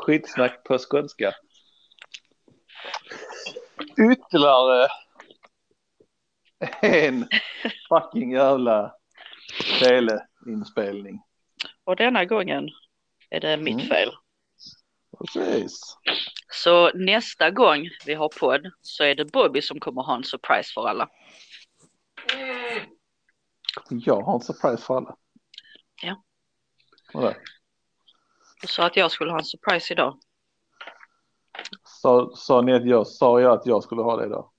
[0.00, 1.32] skitsnack på skånska.
[4.12, 4.88] Ytterligare
[6.82, 7.28] en
[7.88, 8.94] fucking jävla
[9.78, 11.22] teleinspelning.
[11.84, 12.68] Och denna gången
[13.30, 13.86] är det mitt Mm.
[13.88, 14.10] fel.
[15.18, 15.80] Precis.
[16.52, 20.72] Så nästa gång vi har podd så är det Bobby som kommer ha en surprise
[20.74, 21.08] för alla.
[23.88, 25.16] Jag har en surprise för alla.
[26.02, 26.22] Ja.
[27.12, 27.34] Vadå?
[28.60, 30.18] Du sa att jag skulle ha en surprise idag.
[31.84, 34.50] Sa, sa ni att jag sa jag att jag skulle ha det idag?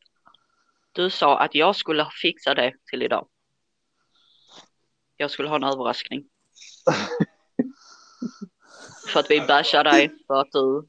[0.92, 3.28] Du sa att jag skulle fixa det till idag.
[5.18, 6.24] Jag skulle ha en överraskning.
[9.08, 10.82] för att vi bashar dig för att du,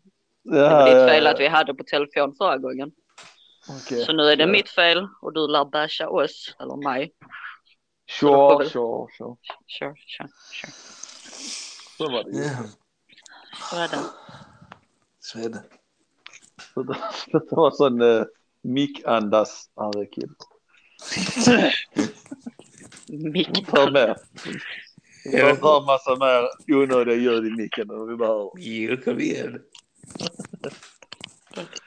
[0.42, 2.92] det var ditt fel att vi hade på telefon förra gången.
[3.68, 4.04] Okej.
[4.04, 4.48] Så nu är det Ja.
[4.50, 7.12] mitt fel och du lär basha oss, eller mig.
[8.10, 9.36] Sure, sure, sure.
[9.68, 10.72] Sure, sure, sure.
[11.98, 12.68] Så var det.
[13.72, 14.04] Är det.
[15.20, 15.62] så är det.
[16.74, 16.82] Så
[17.38, 18.24] det var sån uh,
[18.62, 20.34] mick-andas arg kille.
[23.08, 23.66] Mick.
[23.68, 24.16] För mer.
[25.24, 28.50] Vi har en massa mer onödiga ljud i micken än vi behöver.
[28.56, 29.62] Jo, kom igen.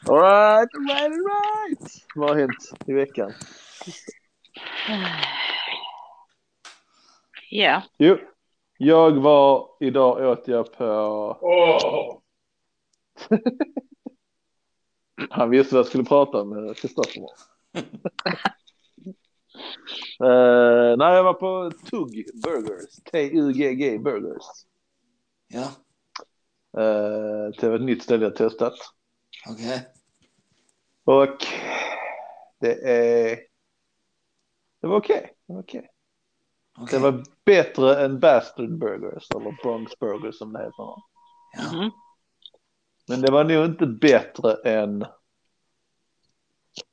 [0.07, 2.05] Alright, alright, alright.
[2.15, 3.33] Vad har hänt i veckan?
[7.49, 8.17] Ja, Jo,
[8.77, 12.21] jag var idag åt jag på...
[15.29, 17.21] Han visste vad jag skulle prata om, eh, Kristoffer.
[20.23, 22.95] uh, nej, jag var på Tugg Burgers.
[23.11, 24.45] T-U-G-G Burgers.
[25.47, 25.67] Ja,
[26.77, 28.73] Uh, det var ett nytt ställe jag testat.
[29.49, 29.87] okej.
[31.03, 31.37] Och
[32.59, 33.39] det är...
[34.81, 35.33] Det var okej.
[35.47, 35.89] Det var okej.
[36.77, 36.99] Okej.
[36.99, 40.73] Det var bättre än Bastard Burgers eller Bronx Burgers som det heter.
[41.57, 41.91] Ja, mhm.
[43.07, 45.05] Men det var nog inte bättre än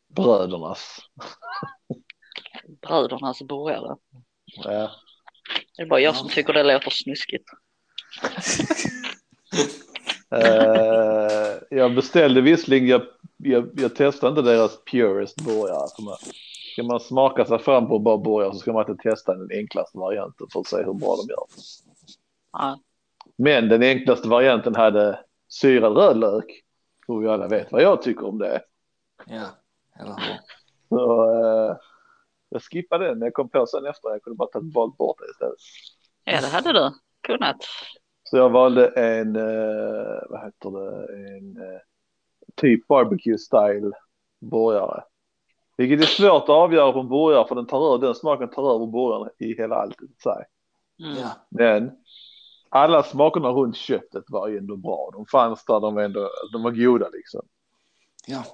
[0.09, 0.99] brödernas.
[2.83, 3.97] brödernas burgare.
[4.45, 4.91] Ja.
[5.77, 7.49] Det är bara jag som tycker det låter snuskigt.
[10.35, 13.03] Eh, jag beställde visserligen, jag,
[13.37, 16.17] jag, jag testade inte deras Purest burgare.
[16.73, 20.47] Ska man smaka sig fram på bara så ska man inte testa den enklaste varianten
[20.53, 21.45] för att se hur bra de gör.
[22.53, 22.79] Ja,
[23.37, 26.45] Men den enklaste varianten hade syrad rödlök.
[27.07, 28.63] Och vi alla vet vad jag tycker om det.
[29.27, 29.47] ja,
[30.01, 30.39] eller hur?
[30.89, 31.77] Så, eh,
[32.49, 34.11] jag skippade den, men jag kom på sen efter.
[34.11, 35.59] Jag kunde bara ta valt bort det istället.
[36.25, 36.91] ja det hade du
[37.21, 37.57] kunnat.
[38.25, 41.07] Så jag valde en, eh, vad heter det,
[41.37, 41.81] en eh,
[42.57, 43.93] typ barbecue style
[44.41, 45.03] burgare.
[45.83, 48.75] Vilket är svårt att avgöra på en burgare för den tar över, den smaken tar
[48.75, 49.97] över burgaren i hela allt.
[51.01, 51.29] Mm.
[51.49, 51.91] Men
[52.69, 55.11] alla smakerna runt köttet var ju ändå bra.
[55.13, 57.41] De fanns där, de var, ändå, de var goda liksom.
[58.27, 58.45] ja,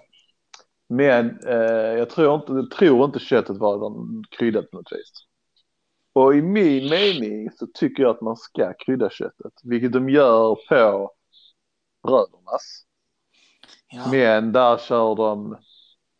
[0.89, 3.93] Men eh, jag, tror inte, jag tror inte köttet var
[4.31, 5.13] kryddat på något vis.
[6.13, 10.55] Och i min mening så tycker jag att man ska krydda köttet, vilket de gör
[10.55, 11.13] på
[12.03, 12.85] brödernas.
[13.91, 15.57] ja, Men där kör de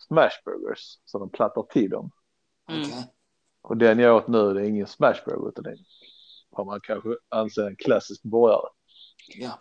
[0.09, 2.11] smashburgers, så de plattar till dem.
[2.71, 2.83] Mm.
[3.63, 5.77] Och den jag åt nu det är ingen smashburger utan det är
[6.51, 8.69] vad man kanske anser en klassisk burgare.
[9.35, 9.59] Ja,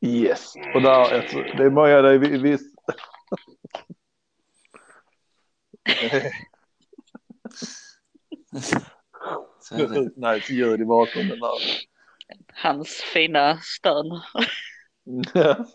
[0.00, 1.10] Yes, och där,
[1.56, 2.74] det är många, det är vi- visst.
[2.86, 2.94] det.
[10.16, 11.52] nice ljud i bakgrunden där.
[12.62, 14.20] Hans fina stön.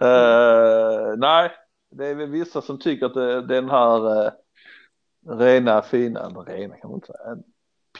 [0.00, 1.50] Eh, nej,
[1.92, 4.32] det är väl vissa som tycker att den här uh,
[5.38, 7.42] rena, fina, rena kan man inte säga, en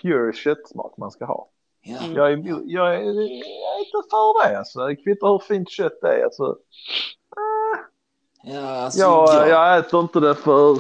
[0.03, 1.49] pure köttsmak man ska ha.
[1.85, 2.17] Ja, Mm.
[2.17, 4.87] Jag är, jag är, jag är inte för det alltså.
[4.87, 6.25] Det kvittar hur fint kött det är.
[6.25, 6.57] Alltså,
[8.43, 9.47] ja, alltså, jag, ja.
[9.47, 10.79] jag äter inte det för,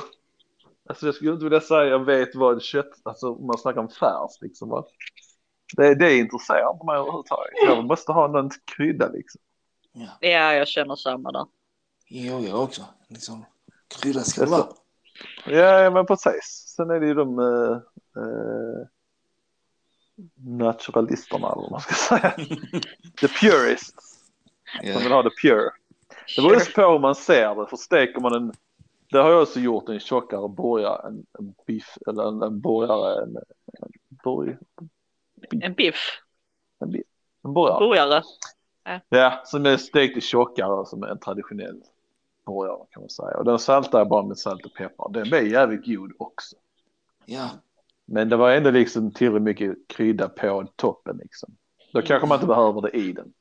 [0.88, 3.88] alltså jag skulle inte vilja säga jag vet vad kött, alltså om man snackar om
[3.88, 4.68] färs liksom.
[4.68, 4.84] Va?
[5.76, 7.52] Det, det intresserar inte mig överhuvudtaget.
[7.66, 9.40] Jag måste ha någon krydda liksom.
[9.92, 10.08] ja.
[10.20, 11.46] Ja, jag känner samma där.
[12.14, 12.82] Jo, jag också.
[13.08, 13.44] Liksom,
[13.88, 14.66] krydda ska det vara.
[15.46, 16.74] Ja, men precis.
[16.76, 17.78] Sen är det ju de uh,
[20.36, 22.30] naturalisterna eller vad man ska säga.
[23.20, 24.22] The purists
[24.80, 25.70] som Ja, vill ha det pure.
[26.36, 27.66] Det beror på hur man ser det.
[27.66, 28.52] För steker man en,
[29.10, 33.22] det har jag också gjort, en tjockare burgare, en, en biff eller en, en burgare,
[33.22, 33.92] en, en,
[34.24, 34.56] burg,
[35.60, 35.96] En biff.
[36.80, 37.04] en, biff,
[37.44, 37.78] en burgare.
[37.78, 38.22] Burgare.
[39.08, 41.82] Ja, som är stekt i tjockare som är en traditionell
[42.46, 43.36] burgare kan man säga.
[43.38, 45.12] Och den saltar jag bara med salt och peppar.
[45.12, 46.56] Den blir jävligt god också.
[47.26, 47.48] ja,
[48.04, 51.56] Men det var ändå liksom tillräckligt mycket krydda på toppen liksom.
[51.92, 53.32] Då kanske man inte behöver det i den.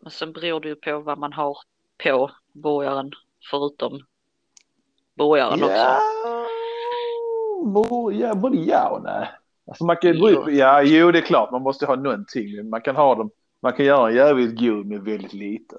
[0.00, 1.56] Men sen beror det ju på vad man har
[2.04, 3.10] på burgaren
[3.50, 4.00] förutom
[5.14, 5.74] burgaren också.
[5.76, 6.00] Ja,
[7.64, 9.28] bo- ja, både ja och nej.
[9.66, 10.50] Alltså man kan, Jo.
[10.50, 12.70] ja, jo det är klart man måste ha någonting.
[12.70, 13.30] Man kan ha dem,
[13.60, 15.76] man kan göra en jävligt god med väldigt lite.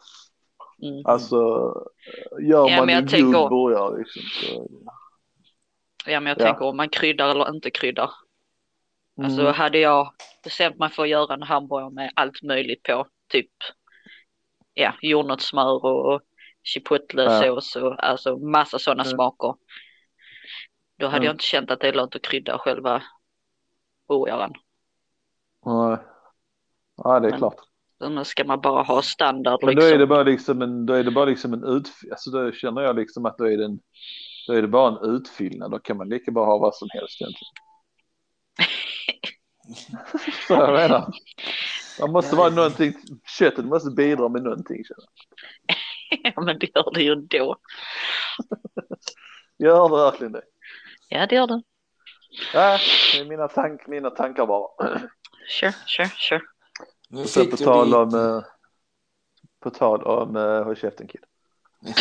[0.82, 1.06] Mm.
[1.06, 1.38] Alltså
[2.42, 4.22] gör Ja, man en tänker- god burgare liksom.
[4.22, 4.70] Så,
[6.06, 6.46] Ja, men jag Ja.
[6.46, 8.12] tänker om man kryddar eller inte kryddar.
[9.24, 9.54] Alltså Mm.
[9.54, 13.50] hade jag bestämt mig för att göra en hamburgare med allt möjligt på, typ
[14.74, 16.22] ja, jordnötssmör och
[16.64, 19.12] chipotle-sås och alltså massa sådana Mm.
[19.14, 19.56] smaker.
[20.98, 21.26] Då hade Mm.
[21.26, 23.04] jag inte känt att det är lönt att krydda själva
[24.08, 24.54] burgaren.
[25.66, 25.98] Nej.
[26.98, 27.56] Ja det är Men klart.
[28.10, 29.96] Då ska man bara ha standard Men då liksom.
[29.96, 32.82] är det bara liksom en, då är det bara liksom en ut, alltså då känner
[32.82, 33.80] jag liksom att då är det en,
[34.48, 35.72] då är det bara en utfyllnad.
[35.72, 37.54] Då kan man lika bra ha vad som helst egentligen.
[40.48, 41.14] Så jag menar.
[42.00, 42.94] Man måste vara någonting,
[43.40, 44.84] köttet måste bidra med någonting.
[46.24, 47.56] ja, men det gör det ju ändå.
[49.58, 50.42] Gör det verkligen det?
[51.10, 51.62] Ja, det gör det.
[52.54, 52.78] Ja,
[53.14, 54.68] det är mina, tank, mina tankar bara.
[55.48, 56.42] Sure, sure, sure.
[57.14, 58.44] Sen fick på du tal om, eh,
[59.60, 61.24] på tal om, uh, håll käften kid.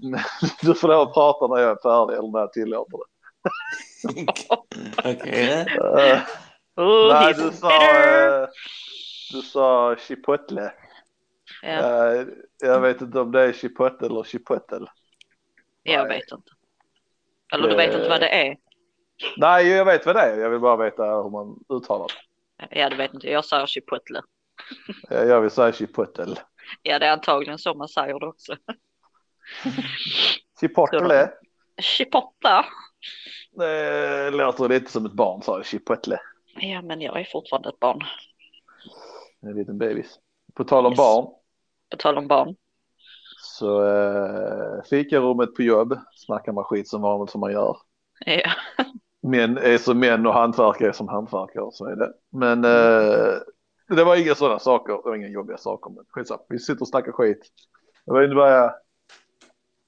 [0.62, 3.04] Du får lov att prata när jag är färdig eller när jag tillåter det.
[5.14, 5.66] Okej.
[5.78, 6.20] Eh,
[6.78, 8.00] Oh, nej, du sa,
[8.42, 8.48] eh,
[9.32, 10.72] du sa chipotle.
[11.62, 11.68] Ja,
[12.14, 12.26] Eh,
[12.60, 14.86] jag vet inte om det är chipotle eller chipotle.
[15.82, 16.18] jag nej.
[16.18, 16.50] vet inte.
[17.54, 18.56] Eller du vet inte vad det är?
[19.36, 20.38] Nej, jag vet vad det är.
[20.38, 22.14] Jag vill bara veta hur man uttalar det.
[22.70, 23.30] Ja, du vet inte.
[23.30, 24.22] Jag säger chipotle.
[25.10, 26.36] Jag vill säga chipotle.
[26.82, 28.56] Ja, det är antagligen så man säger det också.
[30.60, 31.30] Chipotle.
[31.80, 32.64] Chipotle.
[33.56, 36.18] Det låter lite som ett barn sa chipotle.
[36.60, 38.00] Ja, men jag är fortfarande ett barn.
[39.42, 40.18] En liten bebis.
[40.54, 40.96] På tal om Yes.
[40.98, 41.26] barn.
[41.90, 42.56] På tal om barn.
[43.40, 47.76] Så eh, fikarummet på jobb snackar man skit som vanligt som man gör.
[48.26, 48.50] Ja,
[49.30, 52.12] Män är som män och hantverkare är som hantverkare, så är det.
[52.32, 53.38] Men eh,
[53.96, 55.90] det var inga sådana saker, det var inga jobbiga saker.
[55.90, 57.46] Men skitsamma, vi sitter och snackar skit.
[58.04, 58.74] Jag inte vad jag...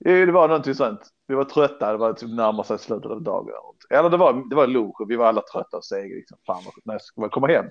[0.04, 1.00] Jo, det var någonting sånt.
[1.26, 3.54] Vi var trötta, det var typ närmare sig slutet av dagen.
[3.90, 6.14] Eller det var, det var lunch och vi var alla trötta och sega.
[6.14, 6.38] Liksom.
[6.46, 7.64] Fan, vad- när ska man komma hem?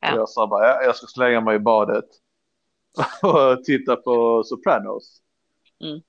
[0.00, 0.12] Ja.
[0.12, 2.04] Och jag sa bara, ja, jag ska slänga mig i badet
[3.22, 5.20] och titta på Sopranos.
[5.84, 6.00] Mm.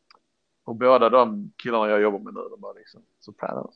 [0.66, 3.76] Och båda de killarna jag jobbar med nu, de bara liksom, Sopranos.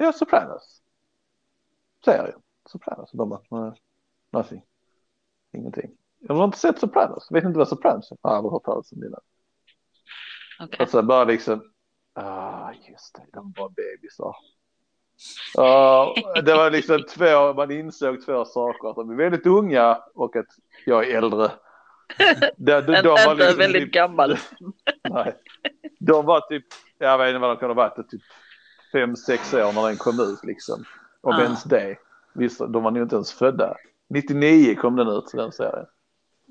[0.00, 0.82] Ja, Sopranos.
[2.04, 2.40] Serien.
[2.68, 3.10] Sopranos.
[3.12, 3.74] De bara,
[4.32, 4.62] nothing.
[5.52, 5.90] Ingenting.
[6.18, 7.28] Jag har inte sett Sopranos.
[7.30, 8.16] Vet inte vad Sopranos är.
[8.22, 9.06] Jag har aldrig hört talas om det.
[9.06, 9.20] innan.
[10.80, 11.72] Och sen bara liksom,
[12.12, 14.36] ah just det, de var bebisar.
[15.54, 16.14] Ja,
[16.44, 18.88] det var liksom två, man insåg två saker.
[18.90, 20.46] Att de är väldigt unga och att
[20.86, 21.50] jag är äldre.
[22.56, 24.38] De, de, de var liksom väldigt typ- gammal.
[25.10, 25.34] Nej.
[25.98, 26.64] De var typ,
[26.98, 28.22] jag vet inte vad de kunde ha varit, typ
[28.92, 30.84] fem, sex år när den kom ut liksom.
[31.20, 31.42] Om Ah.
[31.42, 31.96] ens det.
[32.32, 33.74] Visst, de var nog inte ens födda.
[34.08, 35.86] 99 kom den ut, den serien.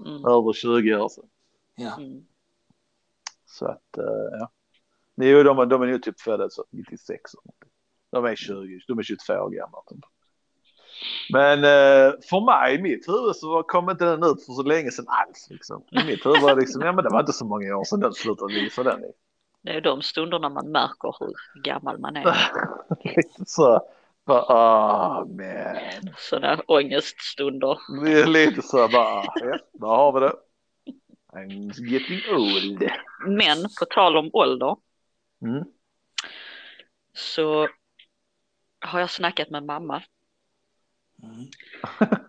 [0.06, 0.26] Mm.
[0.26, 1.26] Över 20 år sedan.
[1.76, 1.98] Ja.
[1.98, 2.26] Mm.
[3.46, 4.50] Så att, eh, ja.
[5.16, 7.34] Jo, de, de är nog typ födda så 96.
[7.34, 7.70] eller någonting.
[8.12, 9.78] De är 20, de är 22 år gamla.
[9.90, 10.00] Typ.
[11.34, 14.92] Men eh, för mig, i mitt huvud så kom inte den ut för så länge
[14.92, 15.48] sedan alls.
[15.50, 15.84] Liksom.
[15.92, 18.00] I mitt huvud var det liksom, ja men det var inte så många år sedan
[18.00, 19.04] den slutade visa den.
[19.68, 22.36] Det är de stunderna man märker hur gammal man är.
[23.46, 23.82] Så,
[24.26, 26.14] bara, ah man.
[26.18, 27.78] Sådana ångeststunder.
[28.04, 30.34] Det är lite så bara, ja, där har vi det.
[31.34, 32.90] I'm getting old.
[33.28, 34.76] Men på tal om ålder
[35.42, 35.64] Mm.
[37.14, 37.68] så
[38.86, 40.04] har jag snackat med mamma
[41.24, 41.46] Mm.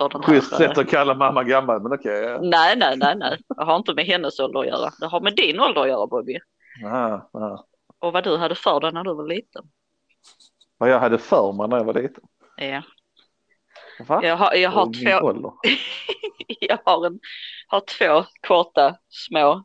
[0.00, 0.58] för den Schysst här...
[0.58, 2.22] sätt att kalla mamma gammal, men okej.
[2.22, 2.38] ja.
[2.42, 3.38] Nej, nej, nej, nej.
[3.56, 4.90] Det har inte med hennes ålder att göra.
[5.00, 6.38] Det har med din ålder att göra Bobby.
[6.84, 7.64] Ah, ah.
[7.98, 9.62] Och vad du hade för dig när du var liten.
[10.78, 12.24] Vad jag hade för mig när jag var liten.
[12.56, 12.82] Ja.
[14.06, 14.20] Va?
[14.22, 15.54] Jag har, jag har Och två,
[16.60, 17.20] jag har, en,
[17.66, 19.64] har två korta, små,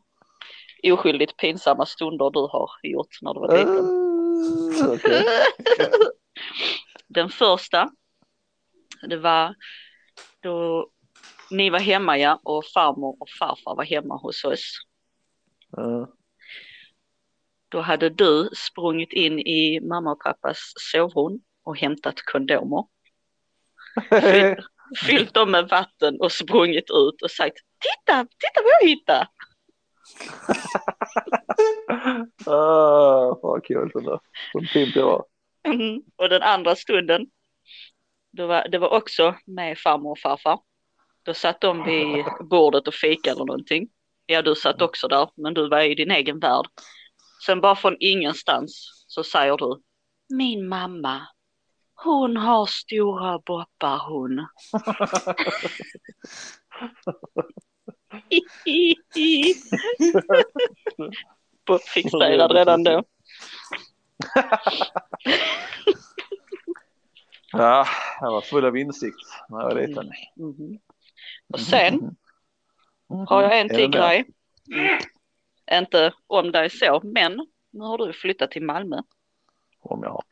[0.82, 4.06] oskyldigt pinsamma stunder du har gjort när du var liten.
[4.88, 5.24] Uh, okej.
[7.08, 7.90] Den första,
[9.08, 9.54] det var
[10.42, 10.90] då
[11.50, 14.80] ni var hemma ja och farmor och farfar var hemma hos oss.
[15.78, 16.06] Uh,
[17.68, 20.58] Då hade du sprungit in i mamma och pappas
[20.92, 22.84] sovrum och hämtat kondomer.
[24.10, 24.58] Fyllt,
[25.06, 29.28] fyllt dem med vatten och sprungit ut och sagt titta, titta vad jag hittade.
[32.46, 34.20] uh, vad kul där.
[34.52, 35.24] Så pimp jag var.
[35.66, 36.02] Mm.
[36.16, 37.26] Och den andra stunden,
[38.36, 40.58] det var, det var också med farmor och farfar.
[41.22, 43.88] Då satt de vid bordet och fika eller någonting.
[44.26, 46.66] Ja, du satt också där, men du var i din egen värld.
[47.46, 49.82] Sen bara från ingenstans så säger du
[50.28, 51.26] Min mamma,
[51.94, 54.46] hon har stora boppar hon.
[61.94, 63.02] Fixerad redan då.
[67.58, 67.86] Ja,
[68.20, 69.16] jag var full av insikt
[69.48, 70.10] när jag var liten.
[70.36, 70.78] Mhm.
[71.52, 72.16] Och sen
[73.28, 74.24] har jag en till grej.
[74.74, 74.98] Mm.
[75.72, 78.96] Inte om dig så, men nu har du flyttat till Malmö.
[79.80, 80.22] Om jag har.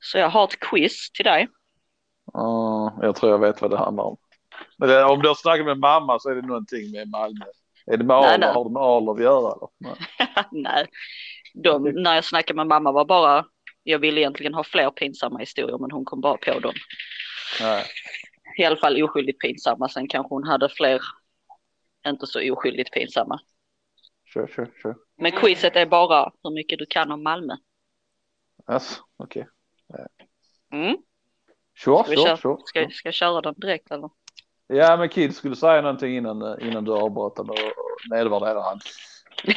[0.00, 1.48] Så jag har ett quiz till dig.
[2.32, 4.16] Ja, jag tror jag vet vad det handlar om.
[4.76, 7.44] Men det, om du har snackat med mamma så är det någonting med Malmö.
[7.86, 8.52] Är det med Nej, nej.
[8.54, 9.52] Har det med Arla att göra?
[9.52, 9.68] Eller?
[9.78, 9.96] Nej.
[10.50, 10.86] Nej,
[11.54, 13.44] de, när jag snackade med mamma var bara,
[13.90, 16.74] jag ville egentligen ha fler pinsamma historier men hon kom bara på dem.
[17.60, 17.84] Nej.
[18.58, 21.00] I alla fall oskyldigt pinsamma, sen kanske hon hade fler
[22.06, 23.40] inte så oskyldigt pinsamma.
[24.34, 24.96] Kör, kör, kör.
[25.16, 27.56] Men quizet är bara hur mycket du kan om Malmö.
[28.66, 29.48] Alltså, okej.
[30.72, 30.96] Mm.
[31.78, 32.58] Kör, Ska, vi köra, kör.
[32.64, 34.10] ska, ska jag köra den direkt eller?
[34.66, 37.54] Ja, men Kid skulle säga någonting innan, eh, innan du avbröt eller
[38.10, 38.80] nedvärderade han.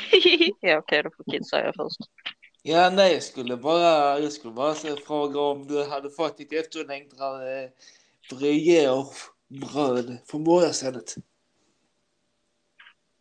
[0.59, 1.97] ja okej, då får Kid säga först.
[2.65, 7.70] Ja, nej, jag skulle bara, jag skulle bara fråga om du hade fått ditt efterlängtade
[8.29, 11.15] brioche-bröd från borgarstället.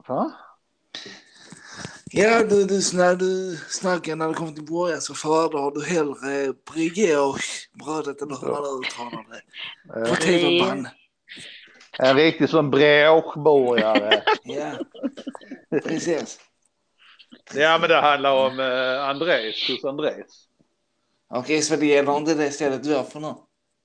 [0.08, 0.32] Va?
[2.04, 6.52] Ja, du, du, när du snackar när du kommer till borgar så föredrar du hellre
[6.72, 9.42] brioche-brödet eller hur man uttalar det.
[10.00, 10.88] Eh, Potato
[11.98, 14.22] En riktig sån bråkborgare.
[14.44, 14.72] Ja,
[15.70, 16.40] precis.
[17.54, 20.48] Ja, men det handlar om eh, Andres, hos Andres.
[21.28, 23.34] Okej, så det gäller inte det stället du har för nu?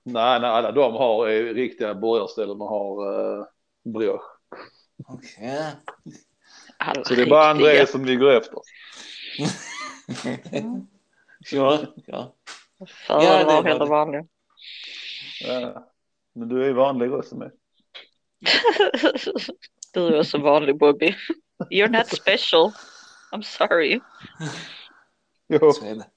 [0.04, 3.46] Nej, nej, alla de har eh, riktiga borgarställen och har eh,
[3.84, 4.28] brioche.
[5.08, 5.66] Okej.
[6.78, 7.50] Alla Så det är bara.
[7.50, 8.60] Andres som ligger efter.
[11.46, 12.36] Sure, ja.
[13.08, 13.90] Föredrar Ja, det var hellre det.
[13.90, 14.26] vanliga.
[15.42, 15.88] Ja.
[16.34, 17.52] Men du är vanlig också med.
[19.94, 21.16] du är också vanlig Bobby.
[21.72, 22.72] You're not special.
[23.32, 24.00] I'm sorry.
[25.48, 25.72] Jo.
[25.72, 26.08] Så är det.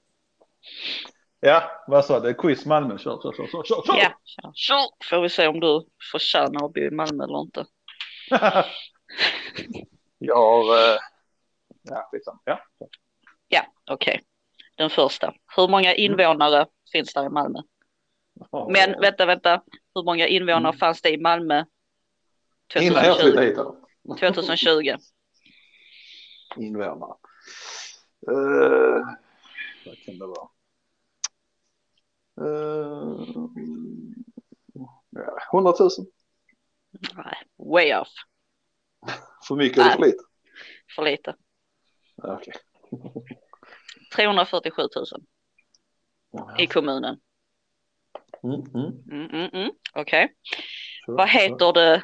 [1.39, 2.33] Ja, vad sa du?
[2.33, 2.97] Quiz Malmö.
[2.97, 3.97] Kör, kör, kör, kör, kör.
[3.97, 4.51] Ja, kör.
[4.53, 4.87] Kör.
[5.09, 7.65] Får vi se om du förtjänar att bo i Malmö eller inte.
[10.17, 10.77] Jag har...
[10.77, 10.97] Eh...
[11.83, 12.39] Ja, skitsamma.
[12.45, 12.59] Ja.
[13.47, 14.21] Ja, okej.
[14.77, 15.33] Den första.
[15.55, 17.59] Hur många invånare finns där i Malmö?
[18.69, 19.61] Men vänta, vänta.
[19.95, 20.77] Hur många invånare Mm.
[20.79, 21.63] fanns det i Malmö
[22.75, 23.63] Innan jag flyttade 2020?
[23.63, 24.17] hit.
[24.17, 24.31] Eller?
[24.33, 24.95] 2020?
[26.57, 27.15] Invånare.
[28.31, 29.05] Uh,
[29.85, 30.49] vad kan det vara?
[32.41, 33.25] Uh,
[35.09, 35.89] ja, 100 000.
[37.15, 38.09] Nej, way off.
[39.47, 40.23] För mycket eller för lite?
[40.95, 41.35] För lite.
[42.15, 42.53] Okej.
[44.15, 45.05] 347 000
[46.59, 47.19] i kommunen.
[48.43, 49.03] Mm, mm.
[49.11, 49.71] Mm, mm, mm.
[49.93, 50.35] Okej.
[51.05, 52.03] Kör, Vad heter det?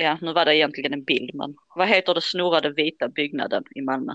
[0.00, 3.80] Ja, nu var det egentligen en bild, men vad heter det snurrade vita byggnaden i
[3.80, 4.12] Malmö?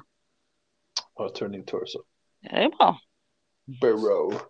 [1.15, 1.99] Ja, Turning Torso.
[2.39, 2.99] Ja, det är bra.
[3.81, 4.41] Borough.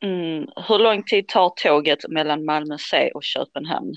[0.00, 0.48] Mm.
[0.68, 3.94] Hur lång tid tar tåget mellan Malmö C och Köpenhamn?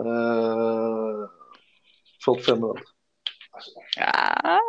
[0.00, 1.28] Uh,
[2.24, 2.82] 45 minuter.
[3.96, 4.60] Ja,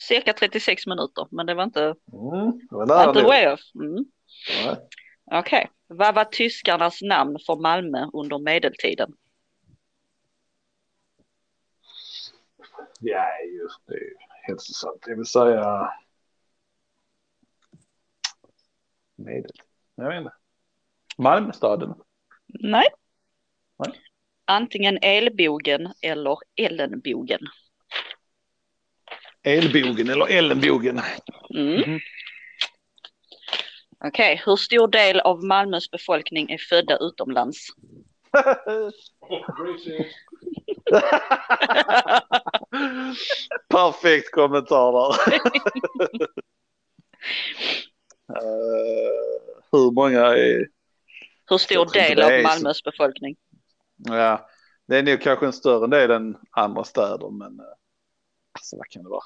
[0.00, 3.60] cirka 36 minuter, men det var inte, Mm, det var nära way off.
[3.74, 4.04] Mm.
[5.30, 9.12] Okej, vad var tyskarnas namn för Malmö under medeltiden?
[13.00, 13.26] Ja,
[13.62, 13.98] just det.
[14.42, 15.04] Helt sant.
[15.06, 15.92] Jag vill säga...
[19.16, 19.50] Medel.
[19.94, 20.32] Jag vet inte.
[21.18, 21.94] Malmstaden.
[22.46, 22.86] Nej.
[23.78, 24.00] Nej.
[24.44, 27.40] Antingen elbogen eller ellenbogen.
[29.42, 31.00] Elbogen eller Ellenbogen.
[31.54, 31.80] Mm.
[31.80, 32.00] Mhm.
[34.04, 37.66] Okej, hur stor del av Malmös befolkning är födda utomlands?
[43.68, 45.40] Perfekt kommentar där.
[48.30, 50.66] Eh, hur många är...
[51.50, 53.36] Hur stor del av Malmös befolkning?
[53.96, 54.48] Ja,
[54.86, 57.60] det är nog kanske en större del än andra städer, men...
[57.60, 57.66] eh,
[58.52, 59.22] Alltså vad kan det vara?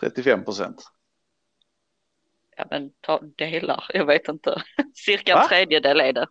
[0.00, 0.82] 35 procent.
[2.56, 4.62] Ja men ta delar, jag vet inte.
[4.94, 5.42] Cirka Va?
[5.42, 6.26] en tredjedel är det.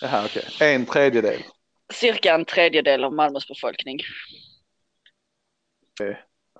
[0.00, 0.44] Jaha, okej.
[0.60, 1.42] En tredjedel.
[1.92, 3.98] Cirka en tredjedel av Malmös befolkning.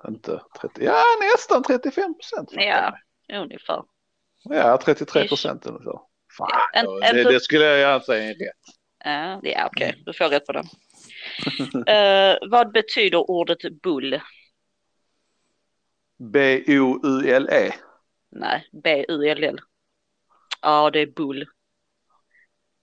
[0.07, 0.83] Inte 30.
[0.85, 1.03] Ja,
[1.35, 2.49] nästan 35 procent.
[2.51, 2.97] Ja,
[3.33, 3.83] ungefär.
[4.43, 6.07] Ja, 33 procent så.
[6.37, 8.75] Fan, En- då- en det, det skulle jag gärna säga är rätt.
[9.03, 10.65] Ja, det är okej, du får rätt på den.
[11.87, 14.21] Eh, vad betyder ordet bull?
[16.17, 17.73] B-O-U-L-E.
[18.29, 19.59] Nej, B-U-L-L.
[20.61, 21.45] Ja, det är bull.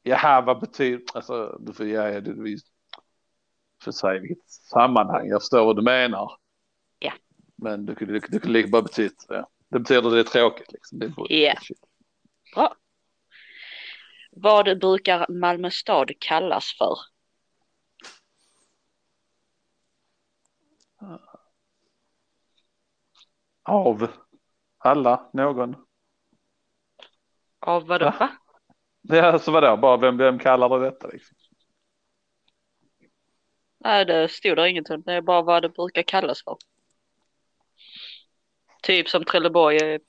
[0.02, 2.58] Jaha, vad betyder, alltså du får ge det,
[3.84, 6.32] får säga vilket sammanhang, jag förstår vad du menar.
[6.98, 7.12] Ja.
[7.56, 9.50] Men du kunde, du lika bara betyda, ja.
[9.68, 10.98] det betyder det är tråkigt liksom.
[10.98, 11.58] Det är.
[11.70, 11.76] Ja.
[12.54, 12.76] Bra.
[14.36, 16.96] Vad brukar Malmö stad kallas för?
[23.64, 24.08] Av
[24.78, 25.76] alla, någon.
[27.60, 28.04] Av vadå?
[28.18, 28.30] Va?
[29.02, 31.36] Det är alltså vadå, bara vem, vem kallar det detta liksom?
[33.78, 35.02] Nej, det stod där ingenting.
[35.02, 36.56] Det är bara vad det brukar kallas för.
[38.82, 39.76] Typ som Trelleborg.
[39.76, 40.00] är-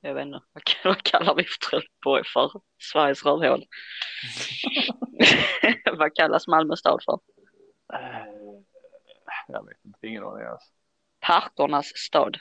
[0.00, 0.40] Jag vet inte,
[0.84, 2.50] vad kallar vi för Trelleborg för?
[2.92, 3.64] Sveriges rövhål.
[5.98, 7.18] vad kallas Malmö stad för?
[7.92, 8.26] Eh,
[9.48, 10.72] Jag vet inte, ingen aning alls.
[11.20, 12.36] Parkernas stad.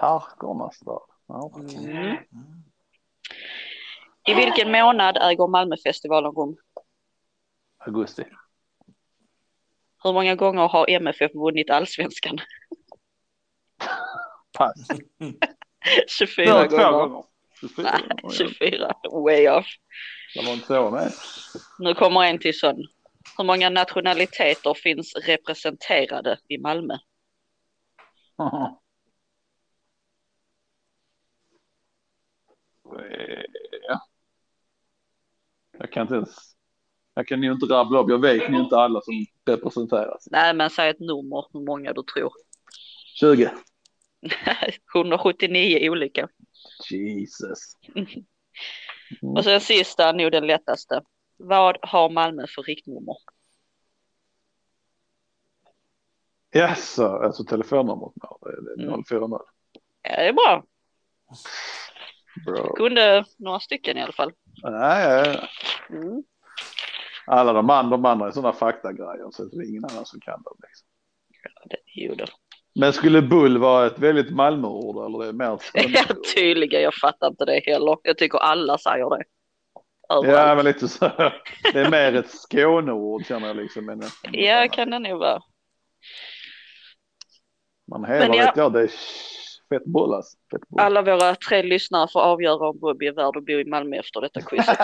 [0.00, 1.02] Parkernas stad.
[1.26, 1.50] Ja.
[1.56, 2.16] Mm.
[4.28, 6.56] I vilken månad äger Malmöfestivalen rum?
[7.78, 8.24] Augusti.
[10.02, 12.38] Hur många gånger har MFF vunnit allsvenskan?
[14.58, 14.74] Pass.
[16.18, 16.90] 24 Två, två gånger.
[17.08, 17.24] gånger.
[17.60, 18.34] 24 Nej, gånger.
[18.34, 18.92] 24.
[19.12, 19.66] Way off.
[20.34, 21.12] Det var inte så med.
[21.78, 22.76] Nu kommer en till sån.
[23.38, 26.94] Hur många nationaliteter finns representerade i Malmö?
[35.78, 36.56] Jag kan inte ens.
[37.14, 38.10] Jag kan ju inte rabbla upp.
[38.10, 40.28] Jag vet ju inte alla som representeras.
[40.30, 42.32] Nej, men säg ett nummer, hur många du tror.
[43.20, 43.50] 20.
[44.94, 46.28] 179 olika.
[46.90, 47.76] Jesus.
[49.36, 51.02] Och sen sista, nog den lättaste.
[51.36, 53.16] Vad har Malmö för riktnummer?
[56.50, 58.12] Jaså, alltså telefonnumret?
[58.14, 59.04] Ja, det är Mm.
[59.04, 59.20] 040.
[60.02, 60.64] Ja, det är bra.
[62.44, 62.74] Bro.
[62.76, 64.32] Kunde några stycken i alla fall.
[64.62, 65.48] Nej, ja, ja.
[65.96, 66.22] Mm.
[67.26, 70.42] alla de andra, de andra är sådana faktagrejer så det är ingen annan som kan
[70.42, 70.56] dem.
[70.62, 70.88] Liksom.
[71.70, 72.26] Det gjorde.
[72.74, 76.82] Men skulle bull vara ett väldigt Malmöord eller det är mer Ja, tydligen.
[76.82, 77.96] Jag fattar inte det heller.
[78.02, 79.24] Jag tycker alla säger det.
[80.08, 80.56] Ja, Överallt.
[80.56, 81.08] men lite så.
[81.72, 83.86] Det är mer ett Skåneord känner jag liksom.
[83.86, 85.42] Men, Ja, kan det nog vara.
[87.90, 88.44] Man hela Men ja.
[88.44, 88.90] vet jag, det är
[89.68, 90.36] fett bull alltså.
[90.50, 90.80] Fett bull.
[90.80, 94.20] Alla våra tre lyssnare får avgöra om Bobby är värd att bo i Malmö efter
[94.20, 94.78] detta quizet.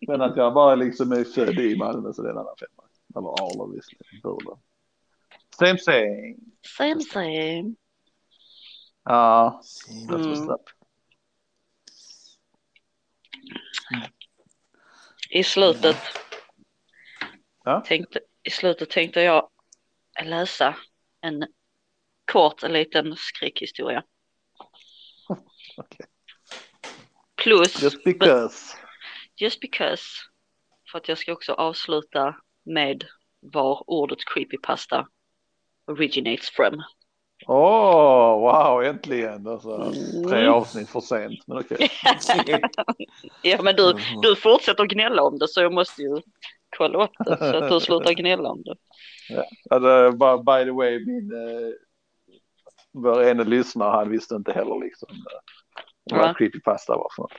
[0.08, 2.88] Men att jag bara liksom är född i Malmö så det är en annan femma.
[3.16, 4.58] Eller Arlöv visserligen.
[5.58, 6.34] Same same.
[6.78, 7.74] Same same.
[9.04, 9.60] Ja,
[10.08, 10.56] what's
[13.92, 14.10] Mm.
[15.30, 15.96] I slutet,
[17.64, 17.80] Ja.
[17.80, 19.48] tänkte, I slutet tänkte jag
[20.24, 20.76] läsa
[21.20, 21.46] en
[22.32, 24.02] kort liten skräckhistoria.
[25.76, 26.06] Okej.
[27.36, 28.76] Plus, Just because.
[29.36, 30.02] just because,
[30.92, 33.04] för att jag ska också avsluta med
[33.40, 35.06] var ordet creepypasta
[35.86, 36.82] originates from.
[37.46, 39.46] Åh, wow, äntligen.
[39.46, 39.92] Alltså,
[40.28, 40.52] tre Mm.
[40.54, 41.90] avsnitt för sent, men okej.
[43.42, 46.20] Ja men du, du fortsätter gnälla om det så jag måste ju
[46.76, 48.76] kolla upp det så att du slutar gnälla om det.
[49.70, 51.72] Alltså, bara by the way, min, eh,
[52.94, 56.34] vår ene lyssnare, han visste inte heller liksom eh, vad Nej.
[56.34, 57.32] creepypasta var för något.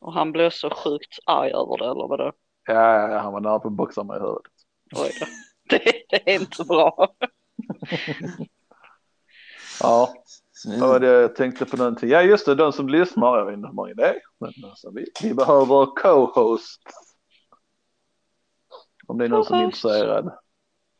[0.00, 2.32] Och han blev så sjukt arg över det eller vadå?
[2.66, 4.52] Ja, ja, ja, han var nära på att boxa mig i huvudet.
[4.96, 5.26] Oj då.
[5.68, 7.14] Det, det är inte bra.
[9.80, 10.14] Ja,
[10.66, 12.10] vad var det jag tänkte på någonting?
[12.10, 14.90] Ja, just det, de som lyssnar, jag vet inte hur många det är, men alltså,
[14.90, 16.82] vi, vi behöver co-host.
[19.06, 20.32] Om det är någon som är intresserad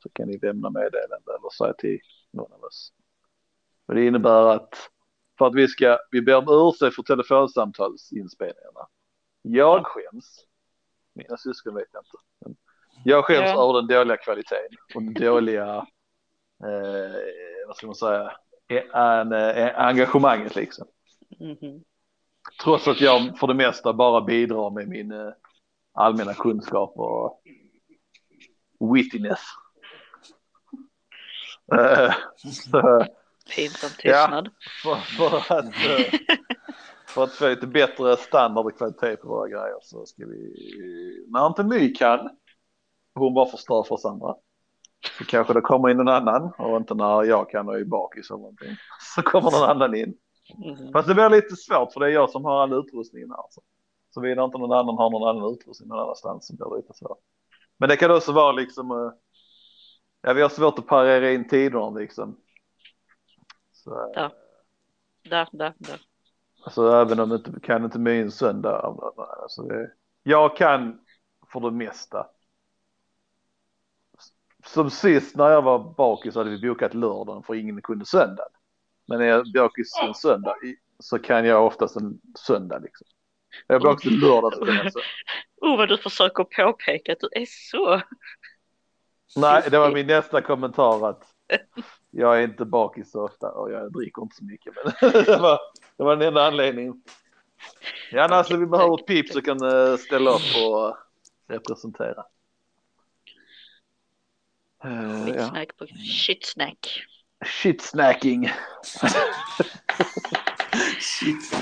[0.03, 2.92] så kan ni lämna meddelande eller säga till någon av oss.
[3.88, 4.88] Men det innebär att
[5.38, 8.87] för att vi ska, vi ber om ursäkt för telefonsamtalsinspelningarna.
[9.42, 10.45] Jag skäms,
[11.14, 12.59] mina syskon vet jag inte.
[13.05, 13.62] Jag skäms Ja.
[13.64, 15.77] över den dåliga kvaliteten och den dåliga,
[16.64, 17.16] eh,
[17.66, 18.33] vad ska man säga,
[18.95, 20.87] en, eh, engagemanget liksom.
[21.40, 21.85] Mhm.
[22.62, 25.33] Trots att jag för det mesta bara bidrar med min eh,
[25.92, 27.42] allmänna kunskap och
[28.95, 29.40] wittiness.
[31.75, 33.07] Eh, så,
[34.02, 34.22] Ja.
[34.22, 34.50] tystnad.
[34.83, 36.20] för, för, att, eh,
[37.09, 40.55] för att få lite bättre standard och kvalitet på våra grejer så ska vi,
[41.28, 42.31] när inte My kan,
[43.14, 44.35] hon bara förstör för oss andra.
[45.18, 48.31] Så kanske det kommer in någon annan och inte när jag kan och är bakis
[48.31, 48.76] eller någonting.
[49.14, 50.14] Så kommer någon annan in.
[50.64, 50.92] Mm.
[50.92, 53.44] Fast det blir lite svårt för det är jag som har all utrustningen här.
[53.50, 53.62] Så.
[54.14, 57.18] Såvida inte någon annan har någon annan utrustning någon annanstans så blir det lite svårt.
[57.78, 59.12] Men det kan också vara liksom, eh,
[60.22, 62.37] ja vi har svårt att parera in tiderna liksom.
[63.85, 64.33] Så, Där.
[65.23, 66.01] Där, där, där.
[66.64, 68.97] alltså även om det inte kan inte min söndag.
[69.42, 69.90] Alltså det,
[70.23, 71.01] jag kan
[71.53, 72.27] för det mesta.
[74.64, 78.49] Som sist när jag var bakis hade vi bokat lördagen för ingen kunde söndag.
[79.09, 80.55] Men är jag bakis en söndag
[80.99, 83.07] så kan jag oftast en söndag liksom.
[83.68, 85.07] Är jag bakis en lördag så kan jag söndag.
[85.61, 88.03] Oh, vad du försöker påpeka att du är så.
[89.37, 91.25] Nej, det var min nästa kommentar att
[92.14, 94.75] jag är inte bakis så ofta och jag dricker inte så mycket.
[94.75, 95.59] Men det, var,
[95.96, 97.03] det var den enda anledningen.
[98.11, 100.96] Ja, annars vi behöver ett pip så kan eh, ställa upp och
[101.48, 102.25] representera.
[104.85, 105.35] Uh, ja.
[105.35, 107.03] Skitsnack på shitsnack.
[107.44, 108.51] Shitsnacking.
[111.01, 111.53] Shit.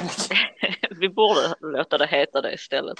[0.91, 2.99] Vi borde låta det heta det istället.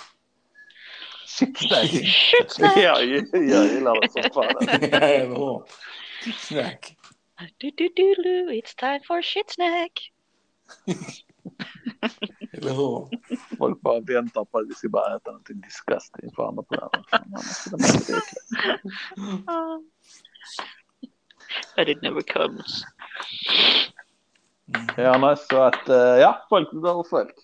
[1.27, 2.07] Shitsnacking.
[2.07, 2.77] Shitsnack!
[2.77, 4.55] jag, jag gillar det som fan.
[4.91, 5.63] Ja, eller hur?
[6.33, 6.97] Snack.
[7.59, 10.13] Du, du, du, du, it's time for shitsnack.
[12.53, 13.09] Eller hur?
[13.59, 16.91] Folk bara väntar på att vi ska bara äta någonting disgusting på andra programmet.
[21.77, 22.83] But it never comes.
[24.97, 27.35] Ja, nej, så att eh, ja, folk behöver folk.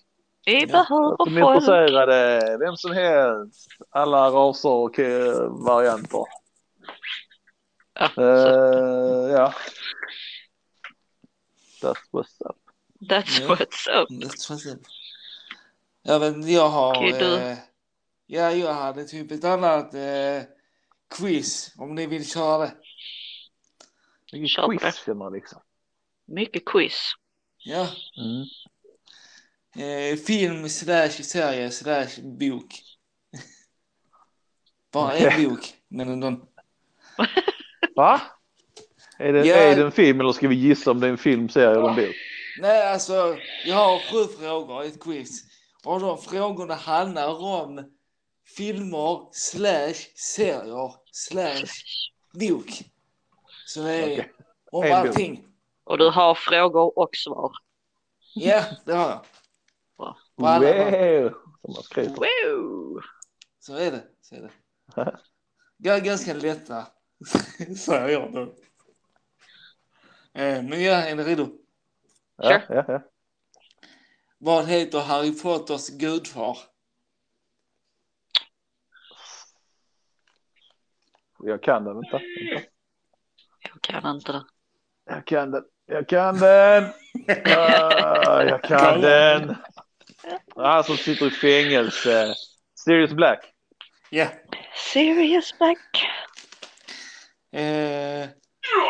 [0.45, 1.55] Vi behöver Som är folk.
[1.55, 4.99] intresserade, vem som helst, alla raser och
[5.65, 6.23] varianter.
[7.99, 9.53] Ja, så, Eh, ja.
[11.81, 12.57] That's what's up.
[13.09, 13.47] that's Ja.
[13.47, 14.09] what's up.
[14.09, 14.81] That's what's up.
[16.01, 17.05] Ja, men jag har...
[17.23, 17.57] Eh,
[18.25, 20.41] ja, jag hade typ ett annat eh,
[21.17, 22.73] quiz om ni vill köra det.
[24.31, 24.77] Vilket Kör det.
[24.77, 25.61] quiz jag liksom.
[26.25, 27.11] Mycket quiz.
[27.57, 27.87] Ja.
[28.17, 28.45] Mm.
[29.87, 32.65] Eh, film slash serie slash bok.
[34.91, 35.73] Bara en bok.
[35.87, 36.47] Men ändå.
[37.97, 38.21] Va?
[39.19, 39.55] Är det, Ja.
[39.55, 41.89] är det en film eller ska vi gissa om det är en film, serie eller
[41.89, 42.15] en bok?
[42.59, 43.37] Nej, alltså.
[43.65, 45.43] Jag har sju frågor i ett quiz.
[45.85, 47.91] Och de frågorna handlar om
[48.57, 51.65] filmer slash serier slash
[52.33, 52.69] bok.
[53.65, 54.31] Så det är Okej.
[54.71, 54.97] om En bok.
[55.07, 55.43] allting.
[55.83, 57.51] Och du har frågor och svar.
[58.35, 59.21] Ja, det har jag.
[59.97, 60.17] Bra.
[60.35, 61.29] Wow!
[61.61, 62.15] Som man skryter.
[62.15, 63.01] Wow!
[63.59, 64.03] Så är det.
[64.21, 64.51] Så är det.
[65.77, 66.87] Jag är ganska lätta.
[67.77, 68.41] Säger jag då.
[70.41, 71.49] Eh, Men ja, är ni redo?
[72.35, 73.01] Ja, ja, ja.
[74.37, 76.57] Vad heter Harry Potters gudfar?
[81.39, 82.21] Jag kan den, vänta.
[83.63, 84.43] Jag kan inte det.
[85.05, 85.63] Jag kan den.
[85.85, 86.83] Jag kan den.
[87.55, 89.55] Ah, jag kan den.
[90.55, 92.33] Han som sitter i fängelse.
[92.75, 93.53] Sirius Black.
[94.09, 94.27] Ja.
[94.93, 96.07] Serious Black.
[97.57, 98.29] Eh,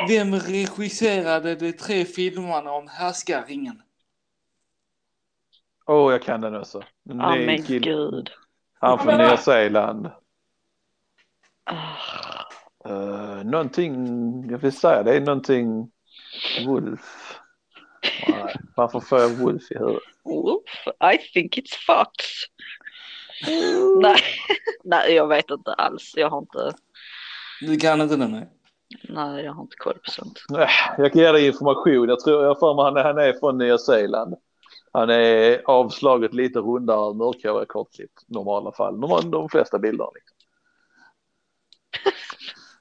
[0.07, 3.81] vem regisserade de tre filmerna om Härskaringen?
[5.85, 6.83] Åh, oh, jag kan den också.
[7.03, 7.79] Ja Ny men kille.
[7.79, 8.29] gud.
[8.79, 10.05] Han från Nya Zeeland.
[12.85, 13.95] Uh, någonting,
[14.49, 15.91] jag vill säga det är någonting
[16.65, 17.35] Wolf.
[18.27, 20.03] Nej, varför får jag Wolf i huvudet?
[20.23, 22.25] Wolf, I think it's Fox.
[24.01, 24.21] Nej.
[24.83, 26.13] Nej, jag vet inte alls.
[26.15, 26.73] Jag har inte,
[27.61, 28.31] Du kan inte den?
[28.31, 28.56] Nej.
[29.09, 30.39] Nej, jag har inte koll på sånt.
[30.97, 32.09] Jag kan ge dig information.
[32.09, 34.35] Jag tror jag för mig han är, han är från Nya Zeeland.
[34.91, 38.23] Han är avslaget lite rundare, mörkhårig, kortklippt.
[38.27, 39.01] Normala fall.
[39.01, 40.07] De, de flesta bilder.
[40.15, 40.37] Liksom.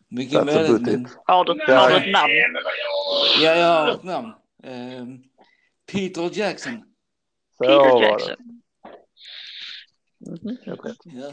[0.08, 0.82] Mycket möjligt.
[0.82, 1.08] Men...
[1.24, 1.78] Har du, Ja.
[1.78, 2.32] har du ett namn?
[3.42, 4.32] Ja, jag har ett namn.
[4.62, 5.06] Eh,
[5.92, 6.82] Peter Jackson.
[7.58, 8.06] Så Peter var det.
[8.06, 8.62] Jackson.
[10.18, 10.56] Mhm.
[10.66, 10.96] Helt rätt.
[11.04, 11.32] Ja.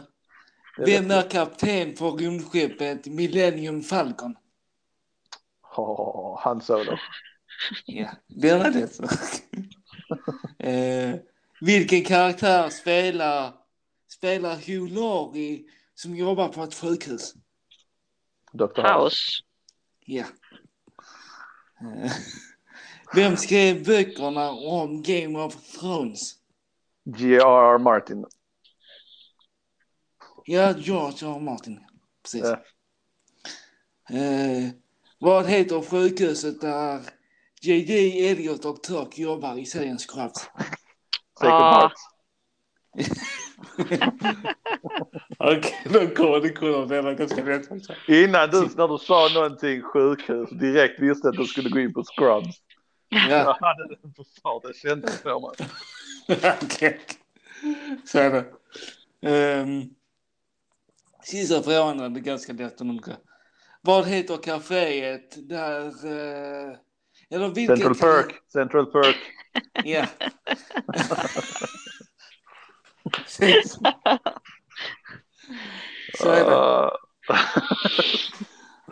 [0.78, 4.36] Vem är kapten på rymdskeppet Millennium Falcon?
[5.78, 6.98] Åh, han Solo.
[7.86, 8.10] Ja,
[8.44, 9.00] är rätt.
[10.60, 11.20] eh,
[11.62, 13.54] vilken karaktär spelar,
[14.08, 15.64] spelar Hugh Laurie
[15.96, 17.34] som jobbar på ett sjukhus?
[18.52, 18.82] Dr.
[18.82, 19.44] House.
[20.06, 20.26] Ja.
[21.82, 22.12] Eh,
[23.16, 26.36] vem skrev böckerna om Game of Thrones?
[27.06, 27.78] G.R.R.
[27.78, 28.26] Martin.
[30.46, 31.40] Ja, George R.
[31.40, 31.80] Martin.
[32.24, 32.44] Precis.
[32.44, 32.64] Ja.
[34.18, 34.70] Eh,
[35.24, 37.02] vad heter sjukhuset där
[37.62, 38.30] J.J.
[38.30, 40.50] Elliot och Turk jobbar i serien Scrubs?
[41.40, 41.92] Second Ah.
[45.38, 48.10] Okej, då kommer du kunna det var ganska faktiskt.
[48.10, 52.04] Innan du, när du sa någonting sjukhus, direkt visste att du skulle gå in på
[52.04, 52.56] Scrubs.
[53.10, 54.24] Jag Ja, hade den på
[54.68, 55.34] det kändes mig.
[56.64, 57.00] okej.
[58.06, 58.46] Så är det.
[59.62, 59.96] Um,
[61.24, 63.16] sista frågan är ganska lätt att numra.
[63.86, 65.94] Vad heter kaféet där...
[67.30, 67.80] Eller vilket...
[67.80, 69.18] Central Perk, Central Perk.
[69.84, 70.06] Ja.
[76.18, 76.92] Så är det.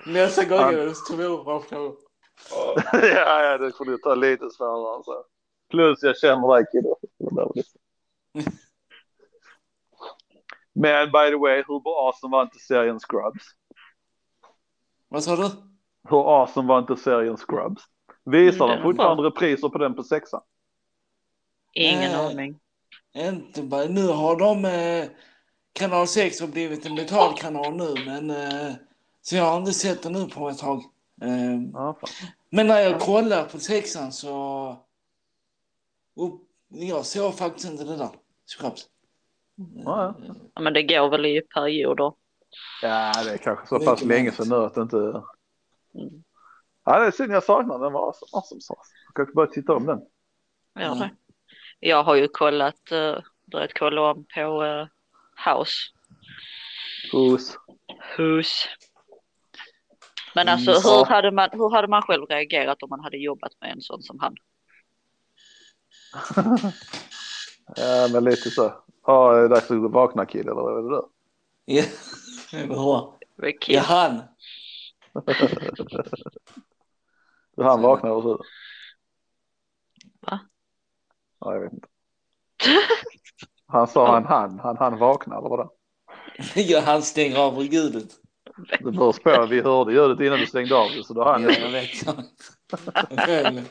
[0.11, 0.95] Nästa gång är det
[1.69, 1.95] frågor.
[2.93, 4.95] ja, ja, det får du ta lite svårare.
[4.95, 5.23] Alltså.
[5.69, 7.77] Plus jag känner dig lite-
[10.73, 13.43] Men by the way, hur bra Awesome var inte serien Scrubs?
[15.11, 15.49] Vad sa du?
[16.09, 17.81] Hur awesome var inte serien Scrubs?
[18.25, 20.41] Visar Mm, de fortfarande repriser på den på sexan?
[21.73, 22.31] Ingen Nej.
[22.31, 22.59] aning.
[23.15, 25.09] Inte bara, nu har de eh,
[25.73, 28.73] kanal 6 har blivit en betalkanal nu men eh,
[29.21, 30.77] så jag har inte sett den nu på ett tag.
[31.21, 32.29] Eh, Ja, fan.
[32.49, 34.33] men när jag kollar på sexan så
[36.15, 38.09] och jag såg faktiskt inte det där.
[38.45, 38.85] Scrubs.
[39.85, 40.15] Ja,
[40.55, 42.13] Ja, men det går väl i perioder.
[42.81, 44.97] Ja, det är kanske så pass länge sedan nu att det inte...
[44.97, 46.23] Mm.
[46.85, 47.93] Ja, det är synd jag saknar den.
[47.93, 48.89] var awesome, awesome sauce.
[49.05, 49.99] Jag kanske börja titta om den.
[49.99, 50.93] Gör Ja.
[50.95, 51.09] det.
[51.79, 53.17] Jag har ju kollat, uh,
[53.51, 54.87] börjat kolla om på eh,
[55.45, 55.73] House.
[57.11, 57.57] Hus.
[58.17, 58.65] Hus.
[60.35, 60.97] Men Mm, alltså ja.
[60.97, 64.01] hur hade, man, hur hade man själv reagerat om man hade jobbat med en sån
[64.03, 64.35] som han?
[67.75, 68.73] Ja, men lite så.
[69.07, 71.03] Ja, det är dags att vakna kille, eller vad är det där?
[72.51, 73.19] Det är Ja,
[73.61, 73.77] kul.
[73.77, 74.21] han.
[77.57, 78.43] Hur han vaknar och så.
[80.19, 80.39] Va?
[81.39, 81.87] Ja, jag vet inte.
[83.67, 85.73] Han sa han han, han han vaknar eller vadå?
[86.55, 88.09] Ja, han stänger av ljudet.
[88.69, 91.51] Det beror på, vi hörde ljudet innan du stängde av det så då han Ja,
[91.51, 92.23] jag.